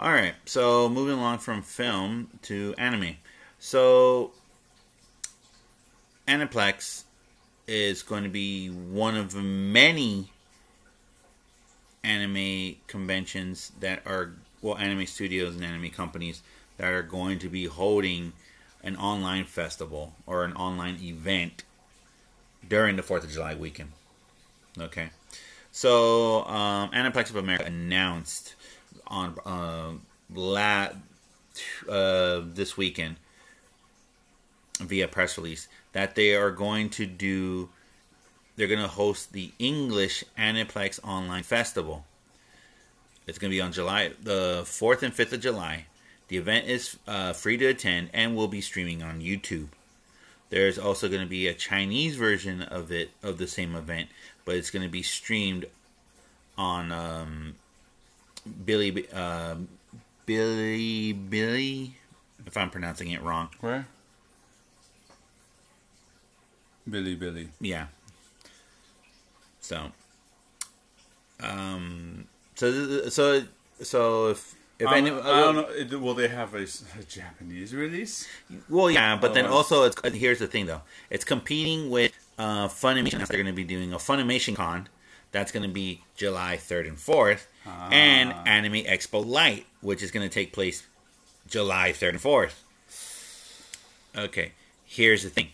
All 0.00 0.12
right, 0.12 0.34
so 0.44 0.88
moving 0.88 1.14
along 1.18 1.38
from 1.38 1.62
film 1.62 2.28
to 2.42 2.74
anime. 2.76 3.16
So, 3.58 4.32
Aniplex 6.28 7.04
is 7.66 8.02
going 8.02 8.22
to 8.22 8.28
be 8.28 8.68
one 8.68 9.16
of 9.16 9.34
many 9.34 10.30
anime 12.04 12.76
conventions 12.86 13.72
that 13.80 14.02
are 14.06 14.32
well 14.62 14.76
anime 14.76 15.06
studios 15.06 15.54
and 15.56 15.64
anime 15.64 15.90
companies 15.90 16.42
that 16.76 16.92
are 16.92 17.02
going 17.02 17.38
to 17.40 17.48
be 17.48 17.64
holding 17.64 18.32
an 18.82 18.96
online 18.96 19.44
festival 19.44 20.14
or 20.26 20.44
an 20.44 20.52
online 20.54 20.98
event 21.02 21.64
during 22.68 22.96
the 22.96 23.02
4th 23.02 23.24
of 23.24 23.30
July 23.30 23.54
weekend. 23.54 23.92
Okay. 24.78 25.08
So, 25.72 26.44
um, 26.44 26.90
Aniplex 26.90 27.30
of 27.30 27.36
America 27.36 27.66
announced 27.66 28.54
on 29.06 29.36
uh, 29.44 29.92
la- 30.34 30.90
uh, 31.88 32.42
this 32.44 32.76
weekend 32.76 33.16
via 34.80 35.08
press 35.08 35.38
release 35.38 35.68
that 35.92 36.14
they 36.14 36.34
are 36.34 36.50
going 36.50 36.90
to 36.90 37.06
do 37.06 37.68
they're 38.56 38.68
going 38.68 38.80
to 38.80 38.88
host 38.88 39.32
the 39.32 39.52
English 39.58 40.24
Aniplex 40.38 40.98
Online 41.04 41.42
Festival. 41.42 42.06
It's 43.26 43.38
going 43.38 43.50
to 43.50 43.54
be 43.54 43.60
on 43.60 43.72
July 43.72 44.12
the 44.22 44.62
4th 44.64 45.02
and 45.02 45.14
5th 45.14 45.32
of 45.34 45.40
July. 45.40 45.86
The 46.28 46.36
event 46.36 46.66
is 46.66 46.98
uh, 47.06 47.32
free 47.32 47.56
to 47.56 47.66
attend 47.66 48.10
and 48.12 48.34
will 48.34 48.48
be 48.48 48.60
streaming 48.60 49.02
on 49.02 49.20
YouTube. 49.20 49.68
There's 50.50 50.78
also 50.78 51.08
going 51.08 51.22
to 51.22 51.28
be 51.28 51.46
a 51.46 51.54
Chinese 51.54 52.16
version 52.16 52.62
of 52.62 52.90
it 52.92 53.10
of 53.22 53.38
the 53.38 53.46
same 53.46 53.74
event, 53.74 54.08
but 54.44 54.54
it's 54.56 54.70
going 54.70 54.82
to 54.84 54.88
be 54.88 55.02
streamed 55.02 55.66
on 56.56 56.92
um, 56.92 57.54
Billy 58.64 59.06
uh, 59.12 59.56
Billy 60.24 61.12
Billy. 61.12 61.94
If 62.46 62.56
I'm 62.56 62.70
pronouncing 62.70 63.10
it 63.10 63.22
wrong, 63.22 63.48
where? 63.60 63.86
Bilibili. 66.88 67.48
Yeah, 67.60 67.86
so, 69.66 69.90
um, 71.40 72.28
so 72.54 73.08
so 73.08 73.42
so 73.82 74.28
if 74.28 74.54
if 74.78 74.86
um, 74.86 74.94
any, 74.94 75.10
I 75.10 75.40
don't 75.40 75.90
know. 75.90 75.98
Will 75.98 76.14
they 76.14 76.28
have 76.28 76.54
a, 76.54 76.64
a, 76.98 77.02
Japanese 77.08 77.74
release? 77.74 78.28
Well, 78.68 78.90
yeah, 78.90 79.16
but 79.16 79.32
then 79.32 79.46
also 79.46 79.84
it's 79.84 79.96
here's 80.14 80.38
the 80.38 80.46
thing 80.46 80.66
though. 80.66 80.82
It's 81.08 81.24
competing 81.24 81.88
with 81.88 82.12
uh, 82.38 82.68
Funimation. 82.68 83.26
They're 83.26 83.38
going 83.38 83.46
to 83.46 83.52
be 83.52 83.64
doing 83.64 83.92
a 83.92 83.96
Funimation 83.96 84.54
Con. 84.54 84.88
That's 85.32 85.50
going 85.50 85.62
to 85.62 85.72
be 85.72 86.02
July 86.16 86.56
third 86.58 86.86
and 86.86 86.98
fourth, 86.98 87.48
ah. 87.66 87.88
and 87.90 88.32
Anime 88.46 88.84
Expo 88.84 89.24
Light, 89.24 89.66
which 89.80 90.02
is 90.02 90.10
going 90.10 90.28
to 90.28 90.32
take 90.32 90.52
place 90.52 90.86
July 91.48 91.92
third 91.92 92.14
and 92.14 92.20
fourth. 92.20 92.62
Okay, 94.16 94.52
here's 94.84 95.22
the 95.22 95.30
thing. 95.30 95.48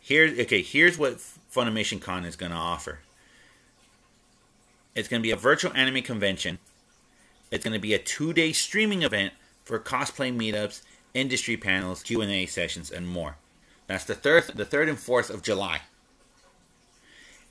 Here's 0.00 0.38
okay. 0.40 0.62
Here's 0.62 0.98
what 0.98 1.18
Funimation 1.54 2.00
Con 2.00 2.24
is 2.24 2.34
going 2.34 2.52
to 2.52 2.58
offer. 2.58 2.98
It's 4.96 5.08
going 5.08 5.20
to 5.20 5.26
be 5.26 5.30
a 5.30 5.36
virtual 5.36 5.72
anime 5.74 6.02
convention. 6.02 6.58
It's 7.54 7.62
going 7.62 7.74
to 7.74 7.78
be 7.78 7.94
a 7.94 8.00
two-day 8.00 8.52
streaming 8.52 9.04
event 9.04 9.32
for 9.62 9.78
cosplay 9.78 10.36
meetups, 10.36 10.82
industry 11.14 11.56
panels, 11.56 12.02
Q&A 12.02 12.46
sessions, 12.46 12.90
and 12.90 13.06
more. 13.06 13.36
That's 13.86 14.04
the 14.04 14.16
third, 14.16 14.42
the 14.56 14.64
third 14.64 14.88
and 14.88 14.98
fourth 14.98 15.30
of 15.30 15.40
July. 15.40 15.82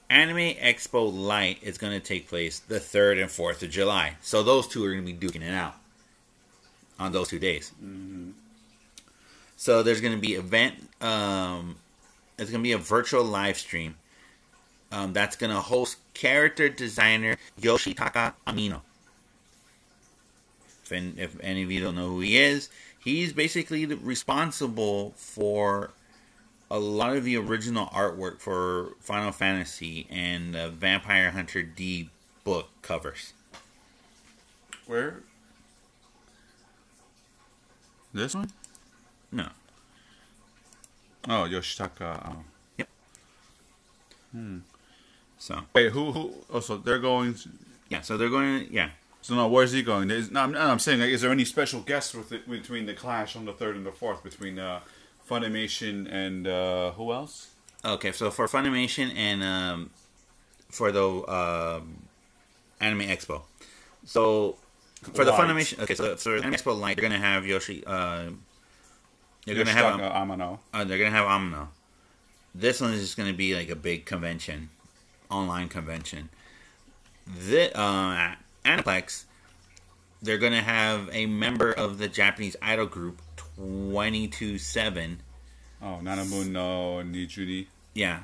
Anime 0.09 0.55
Expo 0.55 1.09
Light 1.09 1.59
is 1.61 1.77
going 1.77 1.93
to 1.93 2.05
take 2.05 2.27
place 2.27 2.59
the 2.59 2.81
third 2.81 3.17
and 3.17 3.31
fourth 3.31 3.63
of 3.63 3.69
July. 3.69 4.17
So 4.19 4.43
those 4.43 4.67
two 4.67 4.83
are 4.83 4.91
going 4.91 5.05
to 5.05 5.13
be 5.13 5.17
duking 5.17 5.41
it 5.41 5.53
out 5.53 5.75
on 6.99 7.13
those 7.13 7.29
two 7.29 7.39
days. 7.39 7.71
Mm-hmm. 7.81 8.31
So 9.55 9.83
there's 9.83 10.01
going 10.01 10.15
to 10.15 10.19
be 10.19 10.33
event 10.33 10.75
um, 10.99 11.77
it's 12.37 12.51
going 12.51 12.61
to 12.61 12.67
be 12.67 12.73
a 12.73 12.77
virtual 12.77 13.23
live 13.23 13.57
stream 13.57 13.95
um, 14.91 15.13
that's 15.13 15.37
going 15.37 15.53
to 15.53 15.61
host 15.61 15.95
character 16.13 16.67
designer 16.67 17.37
Yoshitaka 17.61 18.33
Amano. 18.45 18.81
If, 20.83 20.91
any, 20.91 21.13
if 21.17 21.37
any 21.41 21.63
of 21.63 21.71
you 21.71 21.81
don't 21.81 21.95
know 21.95 22.09
who 22.09 22.19
he 22.19 22.37
is, 22.37 22.69
he's 22.99 23.33
basically 23.33 23.85
responsible 23.85 25.13
for 25.15 25.91
a 26.69 26.79
lot 26.79 27.15
of 27.15 27.23
the 27.23 27.37
original 27.37 27.87
artwork 27.87 28.39
for 28.39 28.93
Final 28.99 29.31
Fantasy 29.31 30.07
and 30.09 30.55
uh, 30.55 30.69
Vampire 30.69 31.31
Hunter 31.31 31.61
D 31.63 32.09
book 32.43 32.69
covers. 32.81 33.33
Where? 34.85 35.21
This 38.13 38.35
one? 38.35 38.51
No. 39.31 39.47
Oh, 41.27 41.47
Yoshitaka. 41.49 42.27
Oh. 42.27 42.43
Yep. 42.77 42.89
Hmm. 44.31 44.57
So 45.37 45.59
wait, 45.73 45.91
who? 45.91 46.11
Who? 46.11 46.33
Oh, 46.49 46.59
so 46.59 46.77
they're 46.77 46.99
going. 46.99 47.33
To, 47.33 47.49
yeah. 47.89 48.01
So 48.01 48.17
they're 48.17 48.29
going. 48.29 48.67
Yeah. 48.71 48.89
So 49.23 49.35
now, 49.35 49.47
where's 49.47 49.71
he 49.71 49.81
going? 49.83 50.09
There's, 50.09 50.29
no, 50.31 50.41
I'm, 50.41 50.51
no, 50.51 50.59
I'm 50.59 50.79
saying, 50.79 50.99
like, 50.99 51.09
is 51.09 51.21
there 51.21 51.31
any 51.31 51.45
special 51.45 51.79
guests 51.79 52.13
with 52.13 52.33
it, 52.33 52.47
between 52.47 52.85
the 52.85 52.93
clash 52.93 53.37
on 53.37 53.45
the 53.45 53.53
third 53.53 53.77
and 53.77 53.85
the 53.85 53.91
fourth 53.91 54.21
between 54.21 54.59
uh, 54.59 54.81
Funimation 55.29 56.11
and 56.11 56.45
uh, 56.45 56.91
who 56.91 57.13
else? 57.13 57.51
Okay, 57.85 58.11
so 58.11 58.29
for 58.29 58.47
Funimation 58.47 59.15
and 59.15 59.41
um, 59.41 59.91
for 60.69 60.91
the 60.91 61.05
um, 61.05 62.03
Anime 62.81 63.07
Expo, 63.07 63.43
so 64.03 64.57
for 65.13 65.23
Light. 65.23 65.25
the 65.25 65.31
Funimation, 65.31 65.79
okay, 65.83 65.95
so 65.95 66.17
for 66.17 66.31
the 66.31 66.37
Anime 66.39 66.53
Expo 66.55 66.77
Light, 66.77 66.97
you're 66.97 67.09
gonna 67.09 67.17
have 67.17 67.45
Yoshi. 67.45 67.81
Uh, 67.87 68.31
they're 69.45 69.55
gonna 69.55 69.71
have 69.71 70.01
um, 70.01 70.01
Amano. 70.01 70.59
Uh, 70.73 70.83
they're 70.83 70.97
gonna 70.97 71.11
have 71.11 71.27
Amano. 71.27 71.69
This 72.53 72.81
one 72.81 72.91
is 72.91 72.99
just 72.99 73.15
gonna 73.15 73.31
be 73.31 73.55
like 73.55 73.69
a 73.69 73.75
big 73.77 74.05
convention, 74.05 74.69
online 75.29 75.69
convention. 75.69 76.27
The 77.47 77.73
uh, 77.77 78.35
Aniplex, 78.63 79.25
they're 80.21 80.37
gonna 80.37 80.61
have 80.61 81.09
a 81.11 81.25
member 81.25 81.71
of 81.71 81.97
the 81.97 82.07
Japanese 82.07 82.55
idol 82.61 82.85
group 82.85 83.21
Twenty 83.35 84.27
Two 84.27 84.57
Seven. 84.57 85.21
Oh, 85.81 85.99
Nanabun 86.01 86.49
no 86.51 87.01
Nijuni. 87.03 87.67
Yeah, 87.93 88.21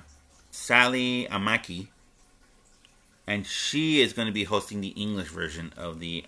Sally 0.50 1.28
Amaki, 1.30 1.88
and 3.28 3.46
she 3.46 4.02
is 4.02 4.14
going 4.14 4.28
to 4.28 4.34
be 4.34 4.46
hosting 4.46 4.82
the 4.82 4.90
English 4.90 5.28
version 5.28 5.74
of 5.78 6.00
the 6.00 6.24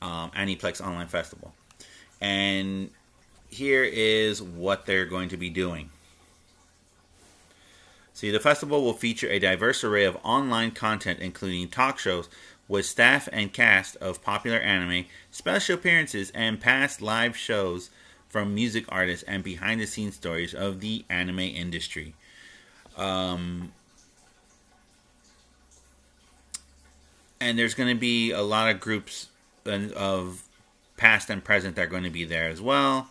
um, 0.00 0.30
Aniplex 0.32 0.80
Online 0.80 1.08
Festival, 1.08 1.54
and 2.20 2.90
here 3.48 3.82
is 3.82 4.42
what 4.42 4.86
they're 4.86 5.06
going 5.06 5.30
to 5.30 5.36
be 5.36 5.50
doing. 5.50 5.90
See, 8.12 8.30
the 8.30 8.40
festival 8.40 8.82
will 8.82 8.94
feature 8.94 9.28
a 9.28 9.38
diverse 9.38 9.82
array 9.82 10.04
of 10.04 10.16
online 10.22 10.70
content, 10.70 11.18
including 11.20 11.68
talk 11.68 11.98
shows 11.98 12.28
with 12.68 12.86
staff 12.86 13.28
and 13.32 13.52
cast 13.52 13.96
of 13.96 14.22
popular 14.22 14.58
anime, 14.58 15.06
special 15.30 15.76
appearances, 15.76 16.30
and 16.34 16.60
past 16.60 17.00
live 17.00 17.36
shows 17.36 17.90
from 18.28 18.54
music 18.54 18.84
artists 18.88 19.22
and 19.24 19.44
behind 19.44 19.80
the 19.80 19.86
scenes 19.86 20.14
stories 20.16 20.54
of 20.54 20.80
the 20.80 21.04
anime 21.08 21.40
industry. 21.40 22.14
Um, 22.96 23.72
and 27.40 27.58
there's 27.58 27.74
going 27.74 27.94
to 27.94 28.00
be 28.00 28.30
a 28.32 28.42
lot 28.42 28.68
of 28.68 28.80
groups 28.80 29.28
of 29.64 30.42
past 30.96 31.30
and 31.30 31.44
present 31.44 31.76
that 31.76 31.82
are 31.82 31.86
going 31.86 32.04
to 32.04 32.10
be 32.10 32.24
there 32.24 32.48
as 32.48 32.60
well. 32.60 33.10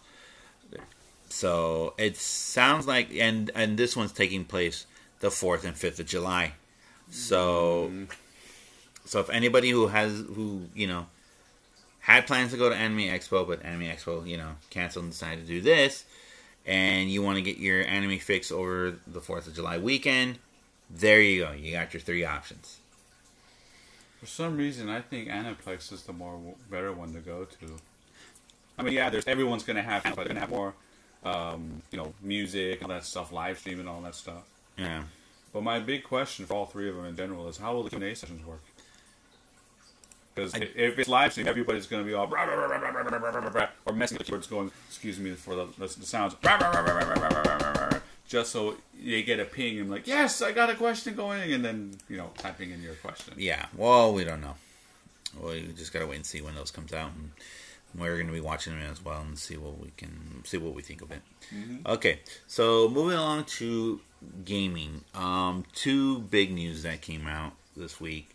So 1.29 1.93
it 1.97 2.17
sounds 2.17 2.87
like, 2.87 3.13
and 3.13 3.51
and 3.55 3.77
this 3.77 3.95
one's 3.95 4.11
taking 4.11 4.45
place 4.45 4.85
the 5.19 5.31
fourth 5.31 5.65
and 5.65 5.75
fifth 5.75 5.99
of 5.99 6.05
July. 6.05 6.53
So, 7.09 7.91
mm. 7.91 8.07
So 9.05 9.19
if 9.19 9.29
anybody 9.29 9.69
who 9.69 9.87
has 9.87 10.11
who 10.11 10.67
you 10.73 10.87
know 10.87 11.05
had 11.99 12.27
plans 12.27 12.51
to 12.51 12.57
go 12.57 12.69
to 12.69 12.75
Anime 12.75 12.99
Expo, 12.99 13.47
but 13.47 13.63
Anime 13.63 13.83
Expo 13.83 14.27
you 14.27 14.37
know 14.37 14.51
canceled 14.69 15.05
and 15.05 15.11
decided 15.11 15.45
to 15.45 15.53
do 15.53 15.61
this, 15.61 16.05
and 16.65 17.09
you 17.09 17.21
want 17.21 17.37
to 17.37 17.41
get 17.41 17.57
your 17.57 17.85
anime 17.85 18.19
fix 18.19 18.51
over 18.51 18.95
the 19.07 19.21
Fourth 19.21 19.47
of 19.47 19.55
July 19.55 19.77
weekend, 19.77 20.39
there 20.89 21.21
you 21.21 21.43
go. 21.43 21.51
You 21.51 21.71
got 21.71 21.93
your 21.93 22.01
three 22.01 22.25
options. 22.25 22.77
For 24.19 24.25
some 24.25 24.57
reason, 24.57 24.89
I 24.89 25.01
think 25.01 25.29
Aniplex 25.29 25.91
is 25.93 26.03
the 26.03 26.13
more 26.13 26.39
better 26.69 26.91
one 26.91 27.13
to 27.13 27.19
go 27.19 27.45
to. 27.45 27.75
I 28.77 28.83
mean, 28.83 28.93
yeah, 28.93 29.09
there's 29.09 29.27
everyone's 29.27 29.63
gonna 29.63 29.83
have, 29.83 30.03
but 30.03 30.15
they're 30.15 30.27
gonna 30.27 30.39
have 30.39 30.49
more, 30.49 30.73
um, 31.23 31.81
you 31.91 31.97
know, 31.97 32.13
music, 32.21 32.81
all 32.81 32.89
that 32.89 33.05
stuff, 33.05 33.31
live 33.31 33.59
streaming, 33.59 33.87
all 33.87 34.01
that 34.01 34.15
stuff. 34.15 34.43
Yeah. 34.77 35.03
But 35.53 35.63
my 35.63 35.79
big 35.79 36.03
question 36.03 36.45
for 36.45 36.53
all 36.55 36.65
three 36.65 36.89
of 36.89 36.95
them 36.95 37.05
in 37.05 37.15
general 37.15 37.47
is 37.47 37.57
how 37.57 37.73
will 37.73 37.83
the 37.83 37.89
Q&A 37.89 38.13
sessions 38.15 38.45
work? 38.45 38.61
Because 40.35 40.53
if 40.53 40.99
it's 40.99 41.07
live 41.07 41.31
stream, 41.31 41.47
everybody's 41.47 41.87
going 41.87 42.03
to 42.03 42.07
be 42.07 42.13
all 42.13 42.27
rah, 42.27 42.43
rah, 42.43 42.55
rah, 42.55 42.65
rah, 42.67 42.91
rah, 42.91 43.17
rah, 43.17 43.49
rah, 43.49 43.67
or 43.85 43.93
messing 43.93 44.17
with 44.17 44.27
keyboards, 44.27 44.47
going, 44.47 44.69
excuse 44.89 45.17
me 45.17 45.31
for 45.31 45.55
the, 45.55 45.65
the, 45.77 45.87
the 45.87 46.05
sounds, 46.05 46.35
rah, 46.43 46.55
rah, 46.57 46.69
rah, 46.69 46.81
rah, 46.81 46.91
rah, 46.91 47.13
rah, 47.13 47.27
rah, 47.29 47.57
rah, 47.57 47.71
rah, 47.71 47.99
just 48.27 48.51
so 48.51 48.75
they 49.01 49.23
get 49.23 49.39
a 49.39 49.45
ping 49.45 49.79
and 49.79 49.89
like, 49.89 50.07
yes, 50.07 50.41
I 50.41 50.51
got 50.51 50.69
a 50.69 50.75
question 50.75 51.15
going, 51.15 51.53
and 51.53 51.63
then 51.63 51.97
you 52.09 52.17
know 52.17 52.31
typing 52.37 52.71
in 52.71 52.81
your 52.81 52.95
question. 52.95 53.33
Yeah. 53.37 53.65
Well, 53.75 54.13
we 54.13 54.23
don't 54.23 54.41
know. 54.41 54.55
Well, 55.39 55.55
you 55.55 55.67
just 55.67 55.93
gotta 55.93 56.07
wait 56.07 56.17
and 56.17 56.25
see 56.25 56.41
when 56.41 56.55
those 56.55 56.71
comes 56.71 56.91
out, 56.91 57.11
and 57.15 57.31
we're 57.97 58.17
gonna 58.17 58.31
be 58.33 58.41
watching 58.41 58.77
them 58.77 58.89
as 58.91 59.03
well 59.03 59.21
and 59.21 59.37
see 59.37 59.57
what 59.57 59.79
we 59.79 59.91
can 59.95 60.43
see 60.43 60.57
what 60.57 60.73
we 60.73 60.81
think 60.81 61.01
of 61.01 61.11
it. 61.11 61.21
Okay. 61.85 62.19
So 62.47 62.89
moving 62.89 63.17
along 63.17 63.45
to 63.45 64.01
gaming. 64.43 65.03
Um, 65.13 65.63
two 65.73 66.19
big 66.19 66.51
news 66.51 66.83
that 66.83 67.01
came 67.01 67.27
out 67.27 67.53
this 67.77 68.01
week. 68.01 68.34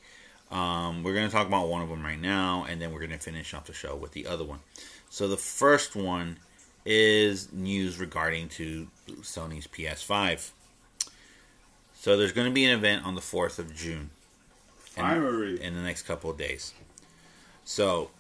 Um, 0.50 1.04
we're 1.04 1.14
going 1.14 1.26
to 1.26 1.32
talk 1.32 1.46
about 1.46 1.68
one 1.68 1.82
of 1.82 1.88
them 1.88 2.02
right 2.02 2.20
now, 2.20 2.66
and 2.68 2.80
then 2.80 2.92
we're 2.92 2.98
going 2.98 3.10
to 3.10 3.18
finish 3.18 3.54
off 3.54 3.66
the 3.66 3.72
show 3.72 3.94
with 3.94 4.12
the 4.12 4.26
other 4.26 4.44
one. 4.44 4.58
So 5.08 5.28
the 5.28 5.36
first 5.36 5.94
one 5.94 6.38
is 6.84 7.52
news 7.52 7.98
regarding 7.98 8.48
to 8.48 8.88
Sony's 9.20 9.66
PS5. 9.66 10.50
So 11.94 12.16
there's 12.16 12.32
going 12.32 12.48
to 12.48 12.54
be 12.54 12.64
an 12.64 12.76
event 12.76 13.04
on 13.04 13.14
the 13.14 13.20
4th 13.20 13.58
of 13.58 13.74
June 13.74 14.10
Primary. 14.96 15.62
in 15.62 15.74
the 15.74 15.82
next 15.82 16.02
couple 16.02 16.30
of 16.30 16.38
days. 16.38 16.72
So 17.64 18.10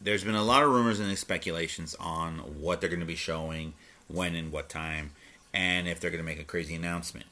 there's 0.00 0.24
been 0.24 0.34
a 0.34 0.42
lot 0.42 0.62
of 0.62 0.70
rumors 0.70 1.00
and 1.00 1.16
speculations 1.16 1.94
on 1.98 2.38
what 2.60 2.80
they're 2.80 2.90
going 2.90 3.00
to 3.00 3.06
be 3.06 3.16
showing, 3.16 3.74
when 4.08 4.34
and 4.34 4.52
what 4.52 4.68
time, 4.68 5.12
and 5.54 5.88
if 5.88 6.00
they're 6.00 6.10
going 6.10 6.22
to 6.22 6.24
make 6.24 6.40
a 6.40 6.44
crazy 6.44 6.74
announcement. 6.74 7.26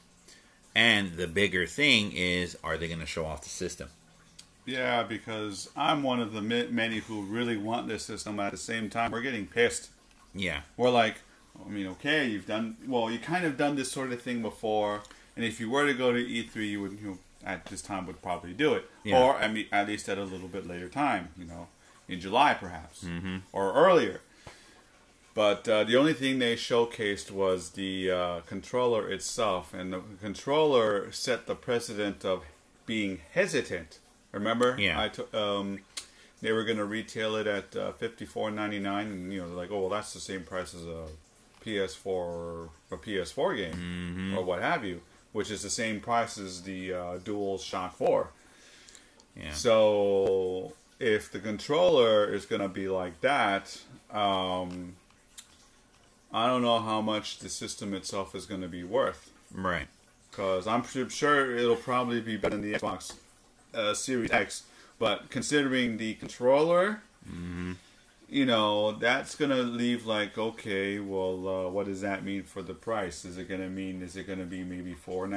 And 0.73 1.13
the 1.13 1.27
bigger 1.27 1.67
thing 1.67 2.11
is, 2.13 2.57
are 2.63 2.77
they 2.77 2.87
going 2.87 2.99
to 2.99 3.05
show 3.05 3.25
off 3.25 3.43
the 3.43 3.49
system? 3.49 3.89
Yeah, 4.65 5.03
because 5.03 5.69
I'm 5.75 6.01
one 6.03 6.19
of 6.19 6.33
the 6.33 6.41
many 6.41 6.97
who 6.99 7.21
really 7.23 7.57
want 7.57 7.87
this 7.87 8.03
system. 8.03 8.39
At 8.39 8.51
the 8.51 8.57
same 8.57 8.89
time, 8.89 9.11
we're 9.11 9.21
getting 9.21 9.45
pissed. 9.47 9.89
Yeah, 10.33 10.61
We're 10.75 10.89
like, 10.89 11.15
I 11.65 11.69
mean, 11.69 11.87
okay, 11.87 12.27
you've 12.27 12.45
done 12.47 12.75
well. 12.87 13.09
You 13.09 13.19
kind 13.19 13.45
of 13.45 13.55
done 13.57 13.75
this 13.77 13.89
sort 13.91 14.11
of 14.11 14.21
thing 14.21 14.41
before, 14.41 15.01
and 15.37 15.45
if 15.45 15.59
you 15.61 15.69
were 15.69 15.85
to 15.85 15.93
go 15.93 16.11
to 16.11 16.19
E3, 16.19 16.55
you 16.69 16.81
would, 16.81 16.99
you 16.99 17.07
know, 17.07 17.17
at 17.45 17.65
this 17.67 17.81
time 17.81 18.05
would 18.07 18.21
probably 18.21 18.51
do 18.53 18.73
it, 18.73 18.89
Yeah. 19.03 19.21
or 19.21 19.35
I 19.37 19.47
mean, 19.47 19.67
at 19.71 19.87
least 19.87 20.09
at 20.09 20.17
a 20.17 20.23
little 20.23 20.47
bit 20.49 20.67
later 20.67 20.89
time, 20.89 21.29
you 21.37 21.45
know, 21.45 21.67
in 22.09 22.19
July 22.19 22.53
perhaps, 22.55 23.05
or 23.53 23.73
earlier. 23.73 24.19
But 25.33 25.67
uh, 25.67 25.83
the 25.83 25.95
only 25.97 26.13
thing 26.13 26.39
they 26.39 26.55
showcased 26.55 27.29
was 27.31 27.71
the 27.71 28.09
uh, 28.11 28.39
controller 28.41 29.09
itself, 29.09 29.73
and 29.73 29.93
the 29.93 30.01
controller 30.21 31.11
set 31.11 31.45
the 31.45 31.55
precedent 31.55 32.25
of 32.25 32.43
being 32.85 33.19
hesitant. 33.33 33.99
Remember? 34.35 34.75
Yeah. 34.79 35.01
I 35.01 35.09
took. 35.09 35.33
Um, 35.33 35.79
they 36.41 36.51
were 36.51 36.63
going 36.63 36.77
to 36.77 36.85
retail 36.85 37.35
it 37.37 37.47
at 37.47 37.75
uh, 37.75 37.91
fifty 37.93 38.25
four 38.25 38.51
ninety 38.51 38.77
nine, 38.79 39.07
and 39.07 39.33
you 39.33 39.41
know, 39.41 39.47
they're 39.47 39.57
like, 39.57 39.71
oh, 39.71 39.79
well, 39.81 39.89
that's 39.89 40.13
the 40.13 40.19
same 40.19 40.43
price 40.43 40.75
as 40.75 40.85
a 40.85 41.05
PS4 41.65 42.05
or 42.05 42.69
a 42.91 42.97
PS4 42.97 43.57
game 43.57 44.35
or 44.37 44.43
what 44.43 44.61
have 44.61 44.85
you, 44.85 45.01
which 45.31 45.49
is 45.49 45.63
the 45.63 45.69
same 45.71 45.99
price 45.99 46.37
as 46.37 46.61
the 46.61 46.93
uh, 46.93 47.17
Dual 47.23 47.57
Shock 47.57 47.95
Four. 47.95 48.29
yeah, 49.35 49.51
So 49.51 50.73
if 50.99 51.31
the 51.31 51.39
controller 51.39 52.31
is 52.31 52.45
going 52.45 52.61
to 52.61 52.69
be 52.69 52.87
like 52.87 53.19
that, 53.21 53.81
um, 54.11 54.95
I 56.31 56.45
don't 56.45 56.61
know 56.61 56.79
how 56.79 57.01
much 57.01 57.39
the 57.39 57.49
system 57.49 57.93
itself 57.95 58.35
is 58.35 58.45
going 58.45 58.61
to 58.61 58.67
be 58.67 58.83
worth. 58.83 59.31
right. 59.51 59.87
Because 60.29 60.67
I'm 60.67 60.83
sure 61.09 61.55
it'll 61.55 61.77
probably 61.77 62.19
be 62.19 62.35
better 62.35 62.57
than 62.57 62.69
the 62.71 62.77
Xbox 62.77 63.13
uh, 63.75 63.93
Series 63.93 64.31
X. 64.31 64.63
But 64.97 65.29
considering 65.29 65.97
the 65.97 66.13
controller, 66.15 67.01
you 68.29 68.45
know, 68.45 68.93
that's 68.93 69.35
going 69.35 69.51
to 69.51 69.61
leave 69.61 70.05
like, 70.05 70.37
okay, 70.37 70.99
well, 70.99 71.47
uh, 71.47 71.69
what 71.69 71.85
does 71.85 72.01
that 72.01 72.23
mean 72.23 72.43
for 72.43 72.61
the 72.61 72.73
price? 72.73 73.25
Is 73.25 73.37
it 73.37 73.47
going 73.47 73.61
to 73.61 73.69
mean, 73.69 74.01
is 74.01 74.15
it 74.15 74.25
going 74.25 74.39
to 74.39 74.45
be 74.45 74.63
maybe 74.63 74.93
four 74.93 75.27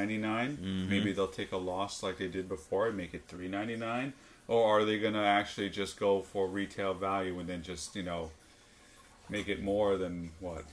Maybe 0.88 1.12
they'll 1.12 1.27
take 1.29 1.53
a 1.53 1.57
loss 1.57 2.03
like 2.03 2.18
they 2.18 2.29
did 2.29 2.48
before 2.48 2.87
and 2.88 2.96
make 2.96 3.14
it 3.14 3.22
three 3.29 3.48
ninety 3.48 3.77
nine, 3.77 4.12
Or 4.46 4.79
are 4.79 4.85
they 4.85 4.98
going 4.98 5.14
to 5.14 5.20
actually 5.24 5.70
just 5.70 5.98
go 5.98 6.22
for 6.22 6.46
retail 6.46 6.94
value 6.94 7.38
and 7.38 7.48
then 7.48 7.62
just, 7.62 7.94
you 7.96 8.03
know, 8.03 8.31
make 9.29 9.48
it 9.48 9.62
more 9.62 9.96
than 9.96 10.31
what? 10.40 10.64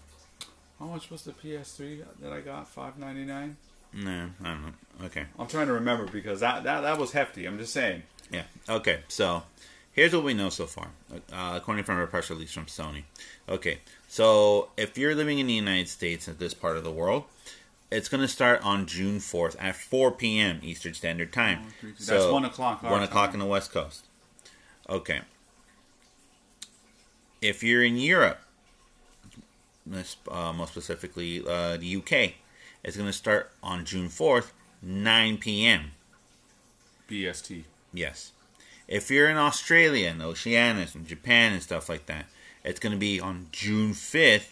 How 0.79 0.85
much 0.85 1.09
was 1.09 1.23
the 1.23 1.31
PS3 1.31 2.03
that 2.21 2.33
I 2.33 2.41
got? 2.41 2.67
Five 2.67 2.97
ninety 2.97 3.25
nine. 3.25 3.57
No, 3.95 4.29
I 4.43 4.47
don't 4.47 4.61
know. 4.61 5.05
Okay. 5.05 5.25
I'm 5.39 5.47
trying 5.47 5.67
to 5.67 5.73
remember 5.73 6.05
because 6.05 6.41
that, 6.41 6.63
that 6.63 6.81
that 6.81 6.97
was 6.97 7.11
hefty. 7.13 7.45
I'm 7.45 7.57
just 7.57 7.73
saying. 7.73 8.03
Yeah. 8.31 8.43
Okay. 8.69 8.99
So 9.07 9.43
here's 9.93 10.13
what 10.13 10.23
we 10.23 10.33
know 10.33 10.49
so 10.49 10.65
far, 10.65 10.89
uh, 11.31 11.53
according 11.55 11.83
from 11.85 11.99
a 11.99 12.07
press 12.07 12.29
release 12.29 12.51
from 12.51 12.65
Sony. 12.65 13.03
Okay. 13.47 13.79
So 14.07 14.69
if 14.77 14.97
you're 14.97 15.15
living 15.15 15.39
in 15.39 15.47
the 15.47 15.53
United 15.53 15.87
States 15.87 16.27
at 16.27 16.39
this 16.39 16.53
part 16.53 16.75
of 16.77 16.83
the 16.83 16.91
world, 16.91 17.23
it's 17.91 18.09
going 18.09 18.21
to 18.21 18.27
start 18.27 18.61
on 18.65 18.85
June 18.85 19.19
4th 19.19 19.55
at 19.59 19.75
4 19.75 20.11
p.m. 20.11 20.59
Eastern 20.63 20.93
Standard 20.93 21.31
Time. 21.31 21.67
That's 22.05 22.25
one 22.25 22.43
o'clock 22.43 22.83
our 22.83 22.91
One 22.91 23.03
o'clock 23.03 23.27
time. 23.27 23.35
in 23.35 23.39
the 23.39 23.45
West 23.45 23.71
Coast. 23.71 24.05
Okay. 24.89 25.21
If 27.41 27.63
you're 27.63 27.83
in 27.83 27.97
Europe, 27.97 28.39
uh, 30.29 30.51
most 30.53 30.71
specifically 30.71 31.43
uh, 31.47 31.77
the 31.77 31.95
UK, 31.97 32.33
it's 32.85 32.95
going 32.95 33.09
to 33.09 33.13
start 33.13 33.51
on 33.63 33.83
June 33.83 34.09
4th, 34.09 34.51
9 34.83 35.37
p.m. 35.39 35.91
BST. 37.09 37.63
Yes. 37.91 38.31
If 38.87 39.09
you're 39.09 39.27
in 39.27 39.37
Australia 39.37 40.09
and 40.09 40.21
Oceania 40.21 40.87
and 40.93 41.07
Japan 41.07 41.53
and 41.53 41.63
stuff 41.63 41.89
like 41.89 42.05
that, 42.05 42.27
it's 42.63 42.79
going 42.79 42.93
to 42.93 42.99
be 42.99 43.19
on 43.19 43.47
June 43.51 43.93
5th 43.93 44.49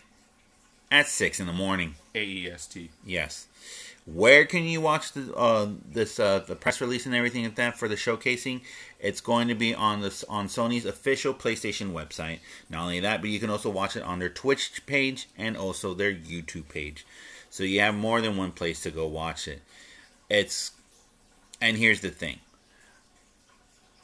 at 0.89 1.08
6 1.08 1.39
in 1.39 1.46
the 1.46 1.54
morning. 1.54 1.93
AEST. 2.15 2.89
Yes. 3.06 3.48
Where 4.08 4.46
can 4.46 4.63
you 4.63 4.82
watch 4.82 5.12
the 5.13 5.34
uh, 5.34 5.69
this 5.89 6.19
uh, 6.19 6.39
the 6.39 6.58
press 6.58 6.82
release 6.82 7.06
and 7.06 7.15
everything 7.15 7.46
like 7.46 7.56
that 7.56 7.78
for 7.78 7.88
the 7.88 7.96
showcasing? 7.96 8.62
It's 9.00 9.22
going 9.22 9.48
to 9.48 9.56
be 9.56 9.74
on 9.74 10.02
this 10.02 10.26
on 10.26 10.48
Sony's 10.48 10.86
official 10.86 11.34
PlayStation 11.34 11.93
website. 11.93 12.39
Not 12.69 12.82
only 12.82 13.00
that, 13.00 13.22
but 13.22 13.30
you 13.30 13.39
can 13.39 13.50
also 13.50 13.69
watch 13.69 13.96
it 13.96 14.04
on 14.04 14.19
their 14.19 14.30
Twitch 14.30 14.86
page 14.86 15.30
and 15.38 15.56
also 15.56 15.93
their 15.93 16.13
YouTube 16.13 16.67
page. 16.67 17.06
So 17.53 17.63
you 17.63 17.81
have 17.81 17.93
more 17.93 18.19
than 18.19 18.35
one 18.35 18.51
place 18.51 18.81
to 18.81 18.89
go 18.89 19.05
watch 19.05 19.47
it. 19.47 19.61
It's 20.27 20.71
and 21.61 21.77
here's 21.77 22.01
the 22.01 22.09
thing. 22.09 22.39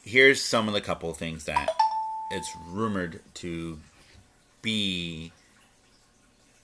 Here's 0.04 0.40
some 0.40 0.68
of 0.68 0.72
the 0.74 0.80
couple 0.80 1.10
of 1.10 1.16
things 1.16 1.46
that 1.46 1.68
it's 2.30 2.48
rumored 2.68 3.20
to 3.34 3.80
be 4.62 5.32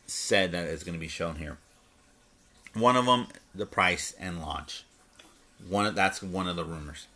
said 0.07 0.53
that 0.53 0.69
is 0.69 0.85
going 0.85 0.93
to 0.93 1.01
be 1.01 1.09
shown 1.09 1.35
here. 1.35 1.59
One 2.73 2.95
of 2.95 3.07
them, 3.07 3.27
the 3.53 3.67
price 3.67 4.15
and 4.21 4.41
launch. 4.41 4.85
One 5.69 5.93
that's 5.93 6.23
one 6.23 6.47
of 6.47 6.55
the 6.55 6.65
rumors 6.65 7.09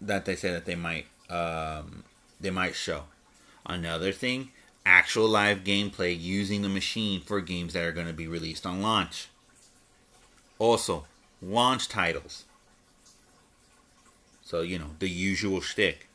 that 0.00 0.24
they 0.24 0.36
say 0.36 0.52
that 0.52 0.66
they 0.66 0.76
might 0.76 1.06
um, 1.28 2.04
they 2.40 2.50
might 2.50 2.76
show. 2.76 3.06
Another 3.66 4.12
thing, 4.12 4.52
actual 4.86 5.28
live 5.28 5.64
gameplay 5.64 6.18
using 6.18 6.62
the 6.62 6.68
machine 6.68 7.20
for 7.20 7.40
games 7.40 7.72
that 7.72 7.84
are 7.84 7.92
going 7.92 8.06
to 8.06 8.12
be 8.12 8.26
released 8.26 8.66
on 8.66 8.82
launch. 8.82 9.28
Also, 10.58 11.06
launch 11.42 11.88
titles. 11.88 12.44
So 14.42 14.60
you 14.60 14.78
know 14.78 14.90
the 14.98 15.08
usual 15.08 15.60
shtick. 15.60 16.08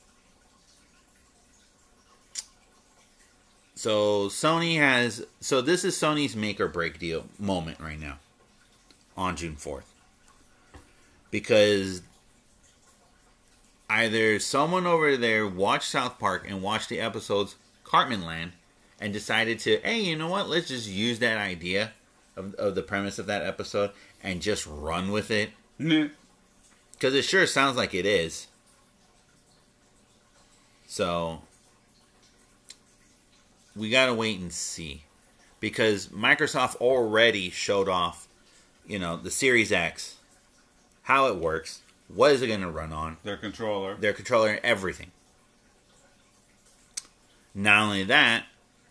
So 3.76 4.28
Sony 4.28 4.78
has 4.78 5.26
so 5.40 5.62
this 5.62 5.84
is 5.84 5.96
Sony's 5.96 6.36
make 6.36 6.60
or 6.60 6.68
break 6.68 7.00
deal 7.00 7.26
moment 7.40 7.80
right 7.80 8.00
now 8.00 8.20
on 9.18 9.36
June 9.36 9.56
4th. 9.56 9.84
Because 11.32 12.02
either 13.90 14.40
someone 14.40 14.86
over 14.86 15.18
there 15.18 15.48
watched 15.48 15.90
South 15.90 16.20
Park 16.20 16.46
and 16.48 16.62
watched 16.62 16.90
the 16.90 17.00
episodes 17.00 17.56
Cartman 17.84 18.26
Land 18.26 18.52
and 19.00 19.14
decided 19.14 19.60
to, 19.60 19.80
hey, 19.84 20.00
you 20.00 20.16
know 20.16 20.30
what? 20.30 20.50
Let's 20.50 20.68
just 20.68 20.90
use 20.90 21.20
that 21.20 21.38
idea 21.38 21.94
of, 22.36 22.54
of 22.56 22.76
the 22.76 22.84
premise 22.84 23.20
of 23.20 23.28
that 23.28 23.44
episode 23.44 23.92
and 24.24 24.42
just 24.42 24.66
run 24.68 25.12
with 25.12 25.32
it. 25.32 25.52
Because 25.78 27.14
it 27.16 27.24
sure 27.24 27.48
sounds 27.48 27.78
like 27.78 27.94
it 27.94 28.06
is. 28.06 28.48
So, 30.88 31.42
we 33.76 33.90
gotta 33.90 34.14
wait 34.14 34.40
and 34.40 34.52
see. 34.52 35.04
Because 35.60 36.08
Microsoft 36.08 36.76
already 36.78 37.50
showed 37.50 37.88
off, 37.88 38.28
you 38.88 38.98
know, 38.98 39.18
the 39.18 39.32
Series 39.32 39.72
X, 39.72 40.16
how 41.04 41.28
it 41.28 41.36
works, 41.36 41.82
What 42.10 42.32
is 42.32 42.42
it 42.42 42.48
going 42.48 42.62
to 42.62 42.72
run 42.72 42.92
on? 42.92 43.18
Their 43.24 43.38
controller. 43.38 43.96
Their 43.96 44.14
controller 44.14 44.50
and 44.50 44.60
everything. 44.64 45.12
Not 47.54 47.84
only 47.84 48.04
that, 48.06 48.46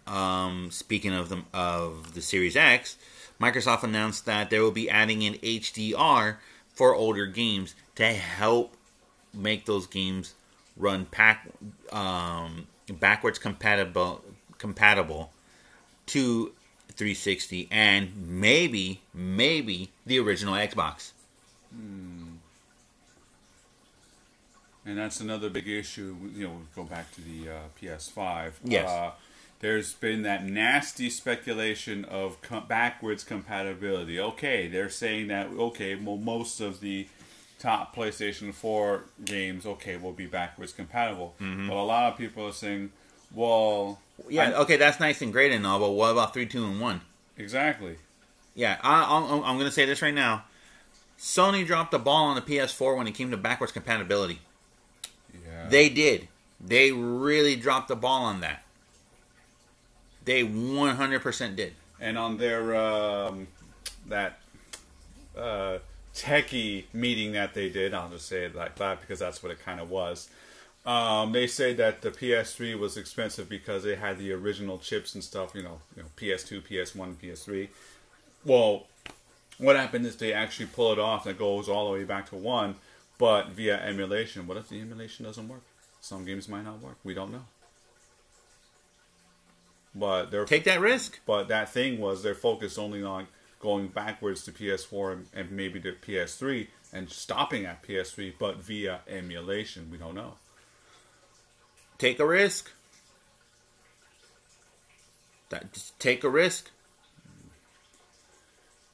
um, 0.09 0.71
speaking 0.71 1.13
of 1.13 1.29
the 1.29 1.43
of 1.53 2.15
the 2.15 2.23
Series 2.23 2.57
X, 2.57 2.97
Microsoft 3.41 3.83
announced 3.83 4.27
that 4.27 4.51
they 4.51 4.59
will 4.59 4.71
be 4.71 4.91
adding 4.91 5.23
in 5.23 5.35
HDR 5.35 6.37
for 6.75 6.95
older 6.95 7.27
games 7.27 7.75
to 7.97 8.07
help 8.07 8.75
make 9.35 9.67
those 9.67 9.87
games 9.87 10.35
run 10.77 11.07
pack, 11.07 11.47
um, 11.93 12.67
backwards 12.89 13.39
compatible 13.39 14.25
compatible 14.59 15.31
to 16.07 16.53
360 16.93 17.69
and 17.71 18.13
maybe 18.17 19.01
maybe 19.15 19.91
the 20.07 20.19
original 20.19 20.55
Xbox. 20.55 21.13
And 24.85 24.97
that's 24.97 25.21
another 25.21 25.51
big 25.51 25.69
issue. 25.69 26.17
You 26.35 26.45
know, 26.45 26.51
we 26.55 26.65
go 26.75 26.85
back 26.85 27.13
to 27.15 27.21
the 27.21 27.51
uh, 27.51 27.59
PS5. 27.81 28.53
Yes. 28.65 28.89
Uh, 28.89 29.11
there's 29.61 29.93
been 29.95 30.23
that 30.23 30.45
nasty 30.45 31.11
speculation 31.11 32.05
of 32.05 32.41
com- 32.43 32.67
backwards 32.69 33.25
compatibility. 33.25 34.19
Okay, 34.21 34.69
they're 34.69 34.89
saying 34.91 35.29
that 35.29 35.49
okay, 35.51 35.95
well, 35.97 36.17
most 36.17 36.61
of 36.61 36.81
the 36.81 37.09
top 37.59 37.95
PlayStation 37.95 38.55
4 38.55 39.03
games, 39.25 39.67
okay, 39.67 39.97
will 39.97 40.13
be 40.13 40.27
backwards 40.27 40.73
compatible. 40.73 41.35
Mm-hmm. 41.41 41.67
But 41.69 41.75
a 41.77 41.83
lot 41.83 42.13
of 42.13 42.17
people 42.19 42.47
are 42.47 42.53
saying, 42.53 42.93
well, 43.35 43.99
Yeah, 44.29 44.51
I- 44.51 44.55
okay, 44.61 44.77
that's 44.77 45.01
nice 45.01 45.21
and 45.23 45.33
great 45.33 45.51
and 45.51 45.67
all, 45.67 45.81
but 45.81 45.91
what 45.91 46.13
about 46.13 46.33
three, 46.33 46.47
two, 46.47 46.65
and 46.65 46.81
one? 46.81 47.01
exactly. 47.37 47.97
Yeah, 48.55 48.77
I, 48.83 49.05
I'm, 49.17 49.43
I'm 49.45 49.57
going 49.57 49.69
to 49.69 49.73
say 49.73 49.85
this 49.87 50.03
right 50.03 50.15
now. 50.15 50.45
Sony 51.19 51.65
dropped 51.67 51.91
the 51.93 51.99
ball 51.99 52.27
on 52.27 52.35
the 52.37 52.43
PS4 52.43 52.97
when 52.97 53.07
it 53.09 53.13
came 53.13 53.31
to 53.33 53.37
backwards 53.37 53.73
compatibility. 53.73 54.41
Yeah. 55.33 55.69
They 55.69 55.89
did. 55.89 56.29
They 56.61 56.91
really 56.93 57.55
dropped 57.57 57.89
the 57.89 57.97
ball 57.97 58.25
on 58.25 58.41
that. 58.41 58.63
They 60.29 60.45
100% 60.45 61.57
did. 61.57 61.73
and 61.99 62.19
on 62.19 62.37
their 62.37 62.77
um, 62.77 63.49
that 64.09 64.41
uh, 65.35 65.79
techie 66.15 66.85
meeting 66.93 67.33
that 67.33 67.55
they 67.55 67.71
did, 67.71 67.95
I'll 67.95 68.11
just 68.11 68.29
say 68.29 68.45
it 68.45 68.55
like 68.55 68.77
that 68.77 69.01
because 69.01 69.19
that's 69.21 69.43
what 69.43 69.53
it 69.53 69.65
kind 69.65 69.81
of 69.81 69.89
was. 69.89 70.29
Um, 70.85 71.33
they 71.33 71.47
say 71.47 71.73
that 71.73 72.03
the 72.03 72.11
PS3 72.11 72.79
was 72.79 72.99
expensive 72.99 73.49
because 73.49 73.85
they 73.85 73.97
had 73.97 74.19
the 74.19 74.33
original 74.33 74.77
chips 74.77 75.15
and 75.15 75.25
stuff. 75.25 75.55
You 75.55 75.63
know, 75.63 75.81
you 75.97 76.03
know, 76.03 76.11
PS2, 76.19 76.61
PS1, 76.61 77.15
PS3. 77.15 77.69
Well, 78.45 78.87
what 79.57 79.77
happened 79.77 80.05
is 80.05 80.17
they 80.17 80.35
actually 80.35 80.67
pull 80.67 80.93
it 80.93 80.99
off. 80.99 81.25
and 81.25 81.37
it 81.37 81.39
goes 81.39 81.71
all 81.71 81.87
the 81.87 81.93
way 81.95 82.05
back 82.05 82.29
to 82.29 82.37
one, 82.37 82.75
but 83.17 83.49
via 83.49 83.81
emulation. 83.81 84.47
What 84.47 84.59
if 84.59 84.69
the 84.69 84.79
emulation 84.79 85.25
doesn't 85.25 85.49
work? 85.49 85.63
Some 86.03 86.27
games 86.27 86.51
might 86.51 86.67
not 86.67 86.83
work. 86.83 86.99
We 87.03 87.15
don't 87.15 87.33
know. 87.33 87.45
But 89.99 90.31
they're 90.31 90.45
Take 90.45 90.65
that 90.65 90.81
risk. 90.81 91.21
but 91.27 91.49
that 91.49 91.71
thing 91.71 91.99
was 91.99 92.23
they're 92.23 92.35
focused 92.35 92.79
only 92.79 93.03
on 93.03 93.27
going 93.61 93.89
backwards 93.89 94.45
to 94.45 94.53
PS4 94.53 95.13
and, 95.13 95.27
and 95.35 95.51
maybe 95.51 95.81
to 95.81 95.93
PS3 95.93 96.69
and 96.93 97.11
stopping 97.11 97.67
at 97.67 97.83
PS3, 97.83 98.35
but 98.39 98.57
via 98.57 99.01
emulation. 99.09 99.89
We 99.91 99.99
don't 99.99 100.15
know. 100.15 100.35
Take 101.99 102.21
a 102.21 102.27
risk. 102.27 102.71
That, 105.51 105.73
just 105.73 105.99
take 105.99 106.25
a 106.25 106.29
risk. 106.29 106.71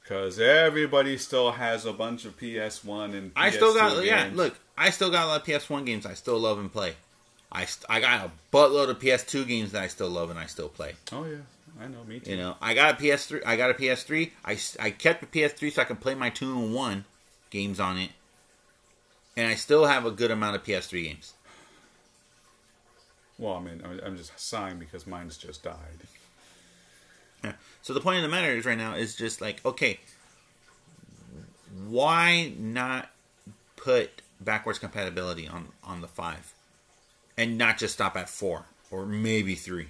Because 0.01 0.39
everybody 0.39 1.17
still 1.17 1.51
has 1.51 1.85
a 1.85 1.93
bunch 1.93 2.25
of 2.25 2.37
PS1 2.39 3.15
and 3.17 3.33
PS2 3.33 3.37
I 3.37 3.49
still 3.49 3.73
got, 3.73 4.03
yeah, 4.05 4.29
look, 4.33 4.55
I 4.77 4.91
still 4.91 5.09
got 5.09 5.25
a 5.25 5.27
lot 5.27 5.41
of 5.41 5.47
PS1 5.47 5.85
games 5.85 6.05
I 6.05 6.13
still 6.13 6.39
love 6.39 6.59
and 6.59 6.71
play. 6.71 6.93
I, 7.55 7.65
st- 7.65 7.85
I 7.89 7.99
got 7.99 8.25
a 8.25 8.31
buttload 8.55 8.89
of 8.89 8.99
PS2 8.99 9.47
games 9.47 9.71
that 9.71 9.81
I 9.83 9.87
still 9.87 10.09
love 10.09 10.29
and 10.29 10.37
I 10.39 10.45
still 10.45 10.69
play. 10.69 10.93
Oh, 11.11 11.25
yeah. 11.25 11.37
I 11.81 11.87
know, 11.87 12.03
me 12.07 12.19
too. 12.19 12.31
You 12.31 12.37
know, 12.37 12.55
I 12.61 12.73
got 12.73 12.93
a 12.99 13.03
PS3. 13.03 13.41
I 13.45 13.55
got 13.57 13.69
a 13.69 13.73
PS3. 13.73 14.31
I, 14.45 14.57
I 14.79 14.89
kept 14.91 15.21
the 15.21 15.27
PS3 15.27 15.71
so 15.73 15.81
I 15.81 15.85
can 15.85 15.97
play 15.97 16.15
my 16.15 16.29
two 16.29 16.51
and 16.57 16.73
one 16.73 17.05
games 17.49 17.79
on 17.79 17.97
it, 17.97 18.11
and 19.35 19.47
I 19.47 19.55
still 19.55 19.85
have 19.85 20.05
a 20.05 20.11
good 20.11 20.31
amount 20.31 20.55
of 20.55 20.63
PS3 20.63 21.03
games. 21.03 21.33
Well, 23.37 23.55
I 23.55 23.59
mean, 23.61 23.81
I'm- 23.83 23.99
I'm 24.05 24.17
just 24.17 24.37
sighing 24.39 24.79
because 24.79 25.05
mine's 25.05 25.37
just 25.37 25.63
died. 25.63 25.75
Yeah. 27.43 27.53
So 27.81 27.93
the 27.93 27.99
point 28.01 28.17
of 28.17 28.23
the 28.23 28.29
matter 28.29 28.51
is 28.55 28.65
right 28.65 28.77
now 28.77 28.95
is 28.95 29.15
just 29.15 29.41
like, 29.41 29.63
okay, 29.65 29.99
why 31.87 32.53
not 32.57 33.09
put 33.75 34.21
backwards 34.39 34.79
compatibility 34.79 35.47
on 35.47 35.67
on 35.83 36.01
the 36.01 36.07
five, 36.07 36.53
and 37.37 37.57
not 37.57 37.77
just 37.77 37.95
stop 37.95 38.15
at 38.15 38.29
four 38.29 38.65
or 38.91 39.05
maybe 39.05 39.55
three? 39.55 39.87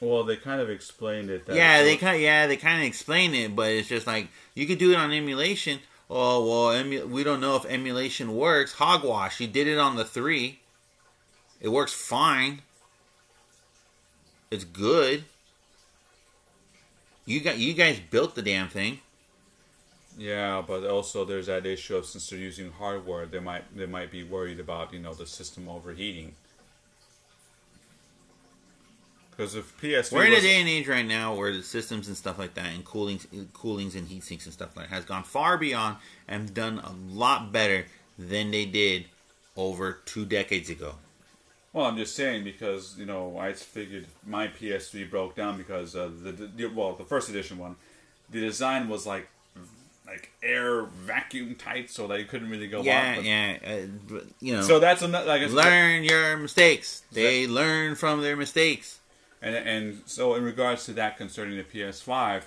Well, 0.00 0.24
they 0.24 0.36
kind 0.36 0.60
of 0.60 0.68
explained 0.68 1.30
it. 1.30 1.46
That 1.46 1.56
yeah, 1.56 1.82
they 1.82 1.96
kind 1.96 2.20
yeah 2.20 2.46
they 2.46 2.56
kind 2.56 2.80
of 2.80 2.86
explain 2.86 3.34
it, 3.34 3.54
but 3.54 3.70
it's 3.70 3.88
just 3.88 4.06
like 4.06 4.28
you 4.54 4.66
could 4.66 4.78
do 4.78 4.92
it 4.92 4.96
on 4.96 5.12
emulation. 5.12 5.80
Oh 6.10 6.46
well, 6.46 6.78
emu- 6.78 7.06
we 7.06 7.24
don't 7.24 7.40
know 7.40 7.56
if 7.56 7.64
emulation 7.64 8.34
works. 8.36 8.74
Hogwash, 8.74 9.40
you 9.40 9.46
did 9.46 9.66
it 9.66 9.78
on 9.78 9.96
the 9.96 10.04
three. 10.04 10.60
It 11.60 11.68
works 11.68 11.92
fine. 11.92 12.62
It's 14.50 14.64
good. 14.64 15.24
You 17.24 17.40
got 17.40 17.58
you 17.58 17.72
guys 17.72 17.98
built 17.98 18.34
the 18.34 18.42
damn 18.42 18.68
thing. 18.68 19.00
Yeah, 20.16 20.62
but 20.66 20.84
also 20.84 21.24
there's 21.24 21.46
that 21.46 21.66
issue 21.66 21.96
of 21.96 22.06
since 22.06 22.28
they're 22.28 22.38
using 22.38 22.70
hardware, 22.70 23.26
they 23.26 23.40
might 23.40 23.76
they 23.76 23.86
might 23.86 24.12
be 24.12 24.22
worried 24.22 24.60
about 24.60 24.92
you 24.92 25.00
know 25.00 25.14
the 25.14 25.26
system 25.26 25.68
overheating. 25.68 26.34
Because 29.36 29.54
if 29.54 29.80
PS3 29.80 30.12
We're 30.12 30.26
in 30.26 30.32
a 30.34 30.40
day 30.40 30.60
and 30.60 30.68
age 30.68 30.86
right 30.86 31.06
now 31.06 31.34
where 31.34 31.52
the 31.52 31.62
systems 31.62 32.08
and 32.08 32.16
stuff 32.16 32.38
like 32.38 32.54
that, 32.54 32.66
and 32.72 32.84
coolings, 32.84 33.26
coolings 33.52 33.94
and 33.94 34.06
heat 34.06 34.22
sinks 34.22 34.44
and 34.44 34.52
stuff 34.52 34.76
like 34.76 34.88
that, 34.88 34.94
has 34.94 35.04
gone 35.04 35.24
far 35.24 35.58
beyond 35.58 35.96
and 36.28 36.54
done 36.54 36.78
a 36.78 36.92
lot 37.12 37.50
better 37.50 37.86
than 38.18 38.50
they 38.50 38.64
did 38.64 39.06
over 39.56 39.98
two 40.04 40.24
decades 40.24 40.70
ago. 40.70 40.94
Well, 41.72 41.86
I'm 41.86 41.96
just 41.96 42.14
saying 42.14 42.44
because 42.44 42.94
you 42.96 43.06
know 43.06 43.36
I 43.36 43.52
figured 43.52 44.06
my 44.24 44.46
PS3 44.46 45.10
broke 45.10 45.34
down 45.34 45.56
because 45.58 45.96
uh, 45.96 46.08
the, 46.22 46.30
the 46.32 46.66
well 46.66 46.92
the 46.92 47.04
first 47.04 47.28
edition 47.28 47.58
one, 47.58 47.74
the 48.30 48.40
design 48.40 48.88
was 48.88 49.06
like 49.06 49.28
like 50.06 50.30
air 50.42 50.84
vacuum 50.84 51.56
tight, 51.56 51.90
so 51.90 52.06
that 52.06 52.20
you 52.20 52.26
couldn't 52.26 52.48
really 52.48 52.68
go 52.68 52.82
yeah, 52.82 53.16
but- 53.16 53.24
yeah, 53.24 53.56
uh, 53.66 54.20
you 54.40 54.54
know. 54.54 54.62
So 54.62 54.78
that's 54.78 55.02
another 55.02 55.26
like 55.26 55.50
learn 55.50 56.04
your 56.04 56.36
mistakes. 56.36 57.02
They 57.10 57.48
learn 57.48 57.96
from 57.96 58.22
their 58.22 58.36
mistakes. 58.36 59.00
And 59.44 59.54
and 59.54 60.02
so 60.06 60.34
in 60.34 60.42
regards 60.42 60.84
to 60.86 60.92
that 60.94 61.16
concerning 61.16 61.56
the 61.56 61.64
PS5, 61.64 62.42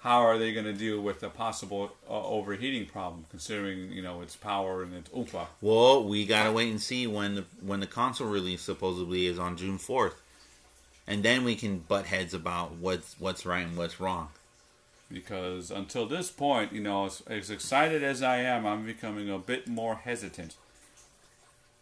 how 0.00 0.20
are 0.20 0.36
they 0.36 0.52
going 0.52 0.66
to 0.66 0.72
deal 0.72 1.00
with 1.00 1.22
a 1.22 1.30
possible 1.30 1.92
uh, 2.10 2.26
overheating 2.26 2.86
problem, 2.86 3.24
considering 3.30 3.92
you 3.92 4.02
know 4.02 4.20
its 4.22 4.36
power 4.36 4.82
and 4.82 4.92
its 4.94 5.10
oomph? 5.16 5.34
Well, 5.60 6.04
we 6.04 6.26
gotta 6.26 6.52
wait 6.52 6.70
and 6.70 6.80
see 6.80 7.06
when 7.06 7.36
the 7.36 7.44
when 7.60 7.80
the 7.80 7.86
console 7.86 8.28
release 8.28 8.62
supposedly 8.62 9.26
is 9.26 9.38
on 9.38 9.56
June 9.56 9.78
fourth, 9.78 10.20
and 11.06 11.22
then 11.22 11.44
we 11.44 11.54
can 11.54 11.78
butt 11.78 12.06
heads 12.06 12.34
about 12.34 12.72
what's 12.72 13.14
what's 13.20 13.46
right 13.46 13.66
and 13.66 13.76
what's 13.76 14.00
wrong. 14.00 14.28
because 15.12 15.70
until 15.70 16.06
this 16.06 16.30
point, 16.30 16.72
you 16.72 16.80
know, 16.80 17.06
as, 17.06 17.22
as 17.28 17.50
excited 17.50 18.02
as 18.02 18.22
I 18.22 18.38
am, 18.38 18.66
I'm 18.66 18.84
becoming 18.84 19.30
a 19.30 19.38
bit 19.38 19.68
more 19.68 19.96
hesitant. 19.96 20.56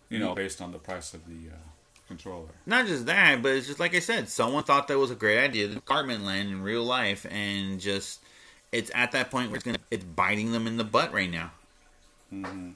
You 0.09 0.19
know, 0.19 0.35
based 0.35 0.61
on 0.61 0.73
the 0.73 0.79
price 0.79 1.15
of 1.15 1.27
the 1.27 1.51
uh, 1.55 1.70
controller. 2.11 2.49
Not 2.67 2.87
just 2.87 3.07
that, 3.07 3.41
but 3.41 3.53
it's 3.53 3.69
just 3.69 3.79
like 3.79 3.95
I 3.95 4.01
said, 4.01 4.29
someone 4.29 4.65
thought 4.65 4.89
that 4.89 4.99
was 4.99 5.13
a 5.13 5.15
great 5.15 5.39
idea, 5.39 5.69
the 5.69 5.79
apartment 5.79 6.25
land 6.25 6.51
in 6.51 6.61
real 6.61 6.83
life, 6.83 7.25
and 7.31 7.81
just 7.81 8.21
it's 8.73 8.91
at 8.95 9.13
that 9.13 9.31
point 9.31 9.49
where 9.51 9.57
it's 9.57 9.65
gonna 9.65 9.79
it's 9.93 10.05
biting 10.05 10.51
them 10.51 10.67
in 10.67 10.77
the 10.77 10.85
butt 10.85 11.13
right 11.13 11.31
now. 11.31 11.53
hmm 12.29 12.71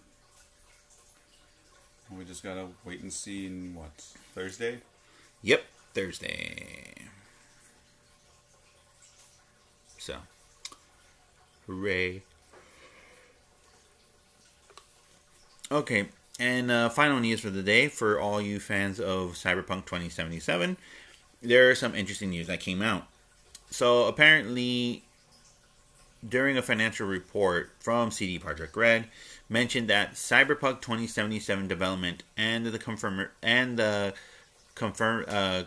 We 2.11 2.25
just 2.25 2.45
gotta 2.45 2.69
wait 2.85 3.03
and 3.03 3.13
see 3.13 3.47
in 3.47 3.75
what 3.75 3.91
Thursday. 4.35 4.81
Yep, 5.43 5.65
Thursday. 5.95 6.95
So, 9.99 10.17
hooray. 11.67 12.23
Okay, 15.73 16.07
and 16.39 16.71
uh, 16.71 16.89
final 16.89 17.21
news 17.21 17.41
for 17.41 17.51
the 17.51 17.63
day 17.63 17.89
for 17.89 18.21
all 18.21 18.41
you 18.41 18.59
fans 18.59 18.99
of 18.99 19.33
Cyberpunk 19.33 19.87
2077. 19.87 20.77
There 21.43 21.71
are 21.71 21.75
some 21.75 21.95
interesting 21.95 22.31
news 22.31 22.47
that 22.47 22.61
came 22.61 22.83
out. 22.83 23.07
So, 23.71 24.07
apparently, 24.07 25.05
during 26.27 26.57
a 26.57 26.63
financial 26.63 27.07
report 27.07 27.71
from 27.81 28.11
CD 28.11 28.39
Projekt 28.39 28.77
Red, 28.77 29.07
mentioned 29.49 29.89
that 29.89 30.15
Cyberpunk 30.15 30.81
2077 30.81 31.69
development 31.69 32.23
and 32.37 32.67
the 32.67 32.79
confirm 32.79 33.29
and 33.43 33.79
the 33.79 34.15
confirm 34.75 35.25
uh, 35.29 35.65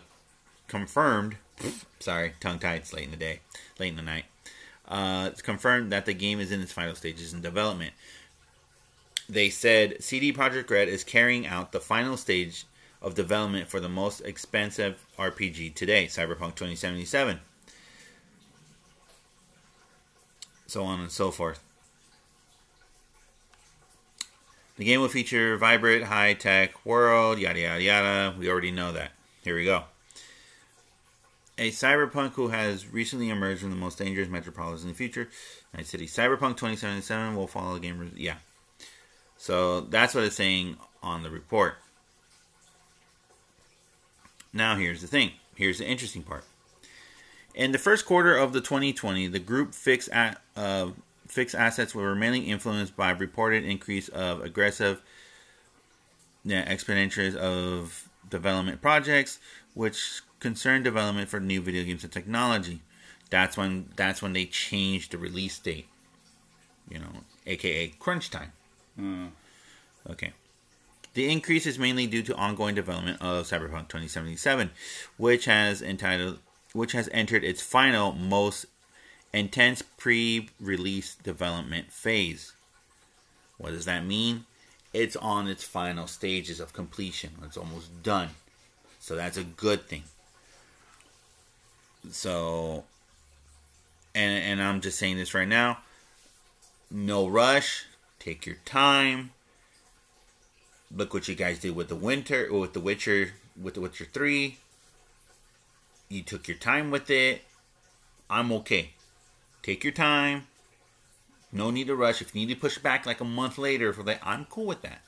confirmed. 0.66 1.36
Sorry, 2.00 2.34
tongue 2.40 2.58
tied. 2.58 2.80
It's 2.80 2.92
late 2.92 3.04
in 3.04 3.10
the 3.10 3.16
day, 3.16 3.40
late 3.78 3.88
in 3.88 3.96
the 3.96 4.02
night. 4.02 4.24
Uh, 4.86 5.28
it's 5.30 5.42
confirmed 5.42 5.92
that 5.92 6.06
the 6.06 6.14
game 6.14 6.40
is 6.40 6.50
in 6.50 6.60
its 6.60 6.72
final 6.72 6.94
stages 6.94 7.32
in 7.34 7.42
development. 7.42 7.92
They 9.28 9.50
said 9.50 10.02
CD 10.02 10.32
Projekt 10.32 10.70
Red 10.70 10.88
is 10.88 11.04
carrying 11.04 11.46
out 11.46 11.72
the 11.72 11.80
final 11.80 12.16
stage 12.16 12.64
of 13.00 13.14
development 13.14 13.68
for 13.68 13.80
the 13.80 13.88
most 13.88 14.20
expensive 14.20 15.04
RPG 15.18 15.74
today, 15.74 16.06
Cyberpunk 16.06 16.54
2077. 16.56 17.40
So 20.66 20.84
on 20.84 21.00
and 21.00 21.10
so 21.10 21.30
forth. 21.30 21.62
The 24.76 24.84
game 24.84 25.00
will 25.00 25.08
feature 25.08 25.56
vibrant, 25.56 26.04
high 26.04 26.34
tech 26.34 26.86
world, 26.86 27.38
yada 27.38 27.58
yada 27.58 27.82
yada. 27.82 28.36
We 28.38 28.48
already 28.48 28.70
know 28.70 28.92
that. 28.92 29.10
Here 29.42 29.56
we 29.56 29.64
go. 29.64 29.84
A 31.58 31.70
cyberpunk 31.70 32.34
who 32.34 32.48
has 32.48 32.86
recently 32.86 33.30
emerged 33.30 33.62
from 33.62 33.70
the 33.70 33.76
most 33.76 33.98
dangerous 33.98 34.28
metropolis 34.28 34.82
in 34.82 34.88
the 34.88 34.94
future, 34.94 35.28
Night 35.74 35.86
City. 35.86 36.06
Cyberpunk 36.06 36.56
2077 36.56 37.34
will 37.34 37.48
follow 37.48 37.74
the 37.74 37.80
game. 37.80 38.12
Yeah. 38.16 38.36
So 39.38 39.80
that's 39.80 40.14
what 40.14 40.24
it's 40.24 40.36
saying 40.36 40.76
on 41.02 41.22
the 41.22 41.30
report. 41.30 41.76
Now 44.52 44.76
here's 44.76 45.00
the 45.00 45.06
thing. 45.06 45.32
Here's 45.54 45.78
the 45.78 45.86
interesting 45.86 46.22
part. 46.22 46.44
In 47.54 47.72
the 47.72 47.78
first 47.78 48.04
quarter 48.04 48.36
of 48.36 48.52
the 48.52 48.60
2020, 48.60 49.28
the 49.28 49.38
group 49.38 49.74
fixed 49.74 50.08
at, 50.10 50.40
uh, 50.56 50.90
fixed 51.26 51.54
assets 51.54 51.94
were 51.94 52.14
mainly 52.14 52.40
influenced 52.40 52.96
by 52.96 53.10
reported 53.10 53.64
increase 53.64 54.08
of 54.08 54.42
aggressive 54.42 55.02
yeah, 56.44 56.70
expenditures 56.70 57.34
of 57.36 58.08
development 58.28 58.80
projects, 58.80 59.38
which 59.74 60.20
concern 60.40 60.82
development 60.82 61.28
for 61.28 61.40
new 61.40 61.60
video 61.60 61.84
games 61.84 62.04
and 62.04 62.12
technology. 62.12 62.80
That's 63.30 63.56
when 63.56 63.90
that's 63.96 64.22
when 64.22 64.32
they 64.32 64.46
changed 64.46 65.12
the 65.12 65.18
release 65.18 65.58
date. 65.58 65.88
You 66.88 67.00
know, 67.00 67.10
aka 67.46 67.88
crunch 67.98 68.30
time. 68.30 68.52
Mm. 68.98 69.30
Okay. 70.10 70.32
The 71.14 71.30
increase 71.30 71.66
is 71.66 71.78
mainly 71.78 72.06
due 72.06 72.22
to 72.22 72.36
ongoing 72.36 72.74
development 72.74 73.20
of 73.20 73.46
Cyberpunk 73.46 73.88
2077, 73.88 74.70
which 75.16 75.46
has 75.46 75.82
entitled 75.82 76.38
which 76.74 76.92
has 76.92 77.08
entered 77.12 77.42
its 77.42 77.62
final 77.62 78.12
most 78.12 78.66
intense 79.32 79.82
pre-release 79.82 81.14
development 81.16 81.90
phase. 81.90 82.52
What 83.56 83.70
does 83.70 83.86
that 83.86 84.04
mean? 84.04 84.44
It's 84.92 85.16
on 85.16 85.48
its 85.48 85.64
final 85.64 86.06
stages 86.06 86.60
of 86.60 86.72
completion. 86.72 87.30
It's 87.42 87.56
almost 87.56 88.02
done. 88.02 88.30
So 89.00 89.16
that's 89.16 89.36
a 89.36 89.44
good 89.44 89.88
thing. 89.88 90.04
So 92.10 92.84
and 94.14 94.44
and 94.44 94.62
I'm 94.62 94.80
just 94.80 94.98
saying 94.98 95.16
this 95.16 95.34
right 95.34 95.48
now. 95.48 95.78
No 96.90 97.26
rush. 97.26 97.86
Take 98.18 98.46
your 98.46 98.56
time. 98.64 99.30
Look 100.94 101.12
what 101.12 101.28
you 101.28 101.34
guys 101.34 101.58
did 101.58 101.76
with 101.76 101.88
the 101.88 101.96
winter 101.96 102.52
with 102.52 102.72
the 102.72 102.80
Witcher 102.80 103.32
with 103.60 103.74
the 103.74 103.80
Witcher 103.80 104.06
3. 104.12 104.56
You 106.08 106.22
took 106.22 106.48
your 106.48 106.56
time 106.56 106.90
with 106.90 107.10
it. 107.10 107.42
I'm 108.30 108.52
okay. 108.52 108.90
Take 109.62 109.84
your 109.84 109.92
time. 109.92 110.46
No 111.52 111.70
need 111.70 111.86
to 111.86 111.96
rush. 111.96 112.20
If 112.20 112.34
you 112.34 112.46
need 112.46 112.54
to 112.54 112.60
push 112.60 112.78
back 112.78 113.06
like 113.06 113.20
a 113.20 113.24
month 113.24 113.58
later 113.58 113.92
for 113.92 114.02
that, 114.04 114.20
I'm 114.22 114.46
cool 114.46 114.66
with 114.66 114.82
that. 114.82 115.00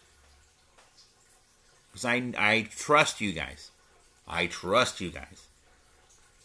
Because 1.90 2.04
I, 2.04 2.32
I 2.36 2.68
trust 2.76 3.20
you 3.20 3.32
guys. 3.32 3.70
I 4.26 4.46
trust 4.46 5.00
you 5.00 5.10
guys. 5.10 5.46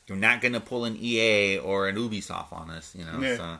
You're 0.07 0.17
not 0.17 0.41
going 0.41 0.53
to 0.53 0.59
pull 0.59 0.85
an 0.85 0.97
EA 0.99 1.57
or 1.57 1.87
an 1.87 1.95
Ubisoft 1.95 2.51
on 2.51 2.69
us, 2.69 2.93
you 2.97 3.05
know. 3.05 3.19
Yeah. 3.19 3.37
So. 3.37 3.57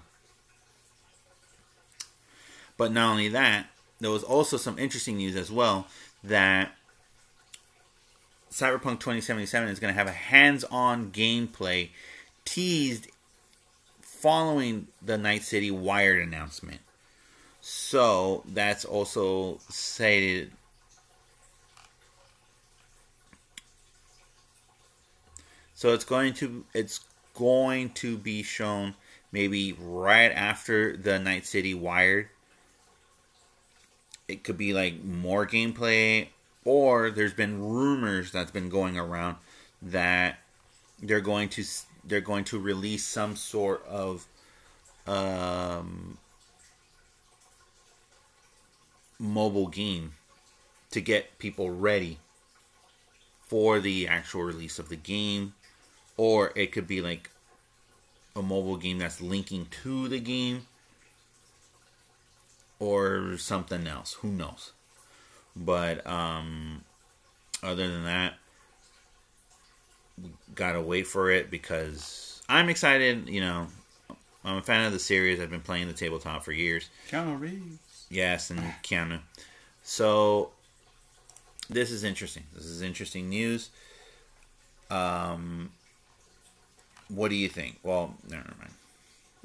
But 2.78 2.92
not 2.92 3.12
only 3.12 3.30
that, 3.30 3.68
there 4.00 4.12
was 4.12 4.24
also 4.24 4.58
some 4.58 4.78
interesting 4.78 5.18
news 5.18 5.36
as 5.36 5.52
well 5.52 5.88
that 6.24 6.72
Cyberpunk 8.52 9.00
2077 9.00 9.70
is 9.70 9.80
going 9.80 9.94
to 9.94 9.98
have 9.98 10.08
a 10.08 10.12
hands-on 10.12 11.12
gameplay 11.12 11.90
teased 12.46 13.08
following 14.02 14.88
the 15.02 15.18
Night 15.18 15.44
City 15.44 15.72
Wired 15.72 16.26
announcement. 16.26 16.80
So 17.62 18.44
that's 18.48 18.86
also 18.86 19.60
stated. 19.70 20.52
So 25.74 25.94
it's 25.94 26.06
going 26.06 26.34
to 26.36 26.64
it's 26.74 27.02
going 27.34 27.90
to 27.90 28.18
be 28.18 28.44
shown 28.44 28.96
maybe 29.32 29.76
right 29.80 30.32
after 30.32 30.96
the 30.96 31.20
Night 31.20 31.46
City 31.46 31.74
Wired. 31.74 32.30
It 34.28 34.44
could 34.44 34.58
be 34.58 34.74
like 34.74 35.04
more 35.04 35.46
gameplay 35.46 36.28
or 36.64 37.12
there's 37.12 37.34
been 37.34 37.64
rumors 37.64 38.32
that's 38.32 38.52
been 38.52 38.70
going 38.70 38.98
around 38.98 39.38
that 39.82 40.40
they're 41.02 41.22
going 41.22 41.50
to 41.50 41.64
they're 42.04 42.22
going 42.22 42.44
to 42.46 42.60
release 42.60 43.06
some 43.06 43.36
sort 43.36 43.86
of 43.88 44.28
um, 45.08 46.18
mobile 49.20 49.68
game 49.68 50.14
to 50.92 51.02
get 51.02 51.38
people 51.40 51.70
ready 51.70 52.20
for 53.46 53.80
the 53.80 54.08
actual 54.08 54.44
release 54.44 54.80
of 54.80 54.90
the 54.90 54.96
game. 54.96 55.54
Or 56.18 56.52
it 56.56 56.72
could 56.72 56.88
be 56.88 57.02
like 57.02 57.30
a 58.36 58.42
mobile 58.42 58.78
game 58.78 59.00
that's 59.00 59.22
linking 59.22 59.68
to 59.84 60.08
the 60.08 60.20
game 60.20 60.68
or 62.80 63.38
something 63.38 63.88
else 63.88 64.14
who 64.14 64.30
knows 64.30 64.72
but 65.56 66.06
um, 66.06 66.84
other 67.64 67.88
than 67.88 68.04
that, 68.06 68.34
we 70.22 70.30
gotta 70.54 70.82
wait 70.82 71.08
for 71.08 71.32
it 71.32 71.50
because 71.50 72.42
I'm 72.50 72.70
excited. 72.70 73.30
You 73.30 73.42
know, 73.42 73.68
I'm 74.44 74.58
a 74.58 74.62
fan 74.62 74.86
of 74.86 74.94
the 74.94 75.00
series. 75.00 75.40
I've 75.40 75.50
been 75.50 75.62
playing 75.62 75.88
the 75.88 75.94
tabletop 75.94 76.44
for 76.44 76.52
years. 76.52 76.90
Keanu 77.10 77.40
Reeves. 77.40 78.06
Yes, 78.10 78.50
and 78.50 78.60
Keanu. 78.84 79.20
So 79.84 80.52
this 81.70 81.92
is 81.92 82.04
interesting. 82.04 82.44
This 82.54 82.66
is 82.66 82.82
interesting 82.82 83.30
news. 83.30 83.70
Um, 84.92 85.72
what 87.08 87.30
do 87.30 87.36
you 87.36 87.50
think? 87.50 87.80
Well, 87.82 88.16
never 88.30 88.54
mind. 88.60 88.74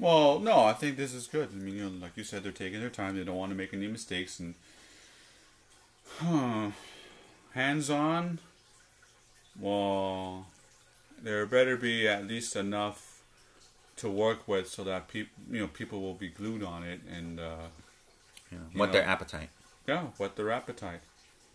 Well, 0.01 0.39
no, 0.39 0.61
I 0.63 0.73
think 0.73 0.97
this 0.97 1.13
is 1.13 1.27
good. 1.27 1.49
I 1.51 1.55
mean, 1.55 1.75
you 1.75 1.83
know, 1.83 1.91
like 2.01 2.17
you 2.17 2.23
said, 2.23 2.41
they're 2.41 2.51
taking 2.51 2.79
their 2.79 2.89
time. 2.89 3.15
They 3.15 3.23
don't 3.23 3.35
want 3.37 3.51
to 3.51 3.55
make 3.55 3.71
any 3.71 3.85
mistakes, 3.87 4.39
and 4.39 4.55
huh, 6.17 6.71
hands-on. 7.53 8.39
Well, 9.59 10.47
there 11.21 11.45
better 11.45 11.77
be 11.77 12.07
at 12.07 12.25
least 12.27 12.55
enough 12.55 13.21
to 13.97 14.09
work 14.09 14.47
with 14.47 14.67
so 14.67 14.83
that 14.85 15.07
people, 15.07 15.31
you 15.51 15.59
know, 15.59 15.67
people 15.67 16.01
will 16.01 16.15
be 16.15 16.29
glued 16.29 16.63
on 16.63 16.81
it, 16.83 17.01
and 17.07 17.39
uh, 17.39 17.67
Yeah. 18.51 18.57
What 18.73 18.87
know. 18.87 18.93
their 18.93 19.03
appetite? 19.05 19.49
yeah, 19.87 20.05
whet 20.17 20.35
their 20.35 20.49
appetite. 20.51 21.01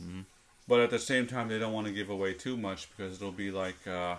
Mhm. 0.00 0.24
But 0.68 0.80
at 0.80 0.90
the 0.90 0.98
same 1.00 1.26
time, 1.26 1.48
they 1.48 1.58
don't 1.58 1.72
want 1.72 1.88
to 1.88 1.92
give 1.92 2.10
away 2.10 2.32
too 2.34 2.56
much 2.56 2.88
because 2.90 3.16
it'll 3.16 3.32
be 3.32 3.50
like, 3.50 3.86
uh, 3.88 4.16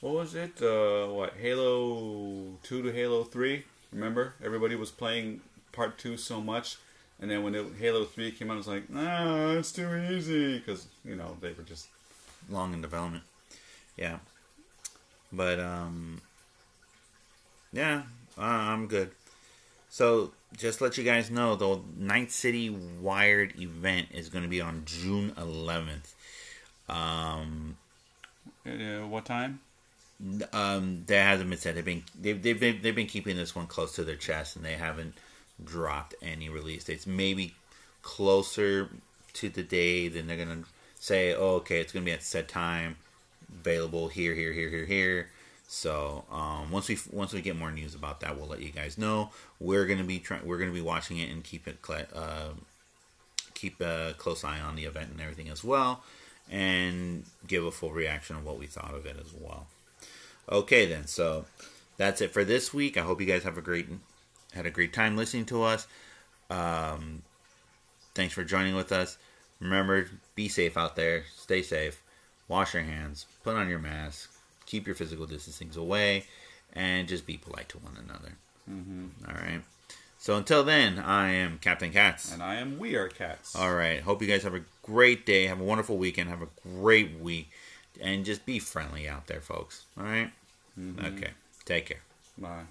what 0.00 0.14
was 0.14 0.34
it? 0.34 0.62
Uh, 0.62 1.06
what 1.06 1.34
Halo 1.40 2.58
Two 2.62 2.82
to 2.82 2.92
Halo 2.92 3.24
Three? 3.24 3.64
Remember, 3.92 4.34
everybody 4.44 4.76
was 4.76 4.90
playing 4.90 5.40
Part 5.72 5.98
Two 5.98 6.16
so 6.16 6.40
much, 6.40 6.76
and 7.20 7.30
then 7.30 7.42
when 7.42 7.54
it, 7.54 7.66
Halo 7.78 8.04
Three 8.04 8.30
came 8.30 8.50
out, 8.50 8.54
it 8.54 8.56
was 8.58 8.68
like, 8.68 8.84
ah, 8.94 9.52
it's 9.52 9.72
too 9.72 9.94
easy 10.10 10.58
because 10.58 10.86
you 11.04 11.16
know 11.16 11.36
they 11.40 11.52
were 11.52 11.64
just 11.64 11.88
long 12.48 12.72
in 12.72 12.82
development. 12.82 13.24
Yeah, 13.96 14.18
but 15.32 15.58
um, 15.58 16.20
yeah, 17.72 18.02
I'm 18.36 18.86
good. 18.86 19.10
So 19.90 20.32
just 20.56 20.80
let 20.80 20.96
you 20.96 21.04
guys 21.04 21.30
know, 21.30 21.56
the 21.56 21.80
Night 21.96 22.30
City 22.30 22.70
Wired 22.70 23.58
event 23.60 24.08
is 24.12 24.28
going 24.28 24.44
to 24.44 24.48
be 24.48 24.60
on 24.60 24.82
June 24.84 25.32
11th. 25.36 26.14
Um, 26.88 27.76
uh, 28.66 29.06
what 29.06 29.24
time? 29.24 29.60
Um, 30.52 31.04
that 31.06 31.22
hasn't 31.22 31.48
been 31.48 31.58
said. 31.58 31.76
They've 31.76 31.84
been 31.84 32.02
they've, 32.20 32.42
they've 32.42 32.58
been 32.58 32.80
they've 32.82 32.94
been 32.94 33.06
keeping 33.06 33.36
this 33.36 33.54
one 33.54 33.66
close 33.66 33.94
to 33.96 34.04
their 34.04 34.16
chest, 34.16 34.56
and 34.56 34.64
they 34.64 34.74
haven't 34.74 35.14
dropped 35.62 36.14
any 36.22 36.48
release 36.48 36.84
dates. 36.84 37.06
Maybe 37.06 37.54
closer 38.02 38.88
to 39.34 39.48
the 39.48 39.62
day, 39.62 40.08
then 40.08 40.26
they're 40.26 40.36
gonna 40.36 40.64
say, 40.98 41.34
"Oh, 41.34 41.56
okay, 41.56 41.80
it's 41.80 41.92
gonna 41.92 42.04
be 42.04 42.12
at 42.12 42.22
set 42.22 42.48
time, 42.48 42.96
available 43.60 44.08
here, 44.08 44.34
here, 44.34 44.52
here, 44.52 44.68
here, 44.68 44.86
here." 44.86 45.30
So 45.68 46.24
um, 46.32 46.70
once 46.70 46.88
we 46.88 46.98
once 47.12 47.32
we 47.32 47.40
get 47.40 47.56
more 47.56 47.70
news 47.70 47.94
about 47.94 48.20
that, 48.20 48.36
we'll 48.36 48.48
let 48.48 48.62
you 48.62 48.70
guys 48.70 48.98
know. 48.98 49.30
We're 49.60 49.86
gonna 49.86 50.04
be 50.04 50.18
trying. 50.18 50.44
We're 50.46 50.58
gonna 50.58 50.72
be 50.72 50.80
watching 50.80 51.18
it 51.18 51.30
and 51.30 51.44
keep 51.44 51.68
it 51.68 51.78
uh, 52.14 52.50
keep 53.54 53.80
a 53.80 54.14
close 54.18 54.42
eye 54.42 54.60
on 54.60 54.76
the 54.76 54.84
event 54.84 55.10
and 55.10 55.20
everything 55.20 55.48
as 55.48 55.62
well, 55.62 56.02
and 56.50 57.24
give 57.46 57.64
a 57.64 57.70
full 57.70 57.92
reaction 57.92 58.36
of 58.36 58.44
what 58.44 58.58
we 58.58 58.66
thought 58.66 58.94
of 58.94 59.06
it 59.06 59.16
as 59.20 59.32
well. 59.32 59.68
Okay, 60.50 60.86
then. 60.86 61.06
So 61.06 61.44
that's 61.96 62.20
it 62.20 62.32
for 62.32 62.44
this 62.44 62.72
week. 62.72 62.96
I 62.96 63.02
hope 63.02 63.20
you 63.20 63.26
guys 63.26 63.42
have 63.44 63.58
a 63.58 63.62
great 63.62 63.88
had 64.54 64.66
a 64.66 64.70
great 64.70 64.92
time 64.92 65.16
listening 65.16 65.44
to 65.46 65.62
us. 65.62 65.86
Um, 66.50 67.22
thanks 68.14 68.32
for 68.34 68.44
joining 68.44 68.74
with 68.74 68.92
us. 68.92 69.18
Remember, 69.60 70.08
be 70.34 70.48
safe 70.48 70.76
out 70.76 70.96
there. 70.96 71.24
Stay 71.36 71.62
safe. 71.62 72.02
Wash 72.46 72.74
your 72.74 72.84
hands. 72.84 73.26
Put 73.44 73.56
on 73.56 73.68
your 73.68 73.78
mask. 73.78 74.30
Keep 74.66 74.86
your 74.86 74.96
physical 74.96 75.26
distancing 75.26 75.70
away, 75.76 76.24
and 76.72 77.08
just 77.08 77.26
be 77.26 77.36
polite 77.36 77.68
to 77.70 77.78
one 77.78 77.96
another. 78.02 78.34
Mm-hmm. 78.70 79.06
All 79.26 79.34
right. 79.34 79.62
So 80.18 80.36
until 80.36 80.64
then, 80.64 80.98
I 80.98 81.30
am 81.30 81.58
Captain 81.58 81.92
Katz. 81.92 82.32
And 82.32 82.42
I 82.42 82.56
am 82.56 82.78
We 82.78 82.96
Are 82.96 83.08
Cats. 83.08 83.54
All 83.54 83.74
right. 83.74 84.00
Hope 84.00 84.20
you 84.20 84.28
guys 84.28 84.42
have 84.42 84.54
a 84.54 84.64
great 84.82 85.24
day. 85.24 85.46
Have 85.46 85.60
a 85.60 85.64
wonderful 85.64 85.96
weekend. 85.96 86.28
Have 86.28 86.42
a 86.42 86.48
great 86.62 87.18
week. 87.18 87.50
And 88.00 88.24
just 88.24 88.46
be 88.46 88.58
friendly 88.58 89.08
out 89.08 89.26
there, 89.26 89.40
folks. 89.40 89.84
All 89.96 90.04
right? 90.04 90.30
Mhm. 90.78 91.16
Okay. 91.16 91.32
Take 91.64 91.86
care. 91.86 92.00
Bye. 92.36 92.64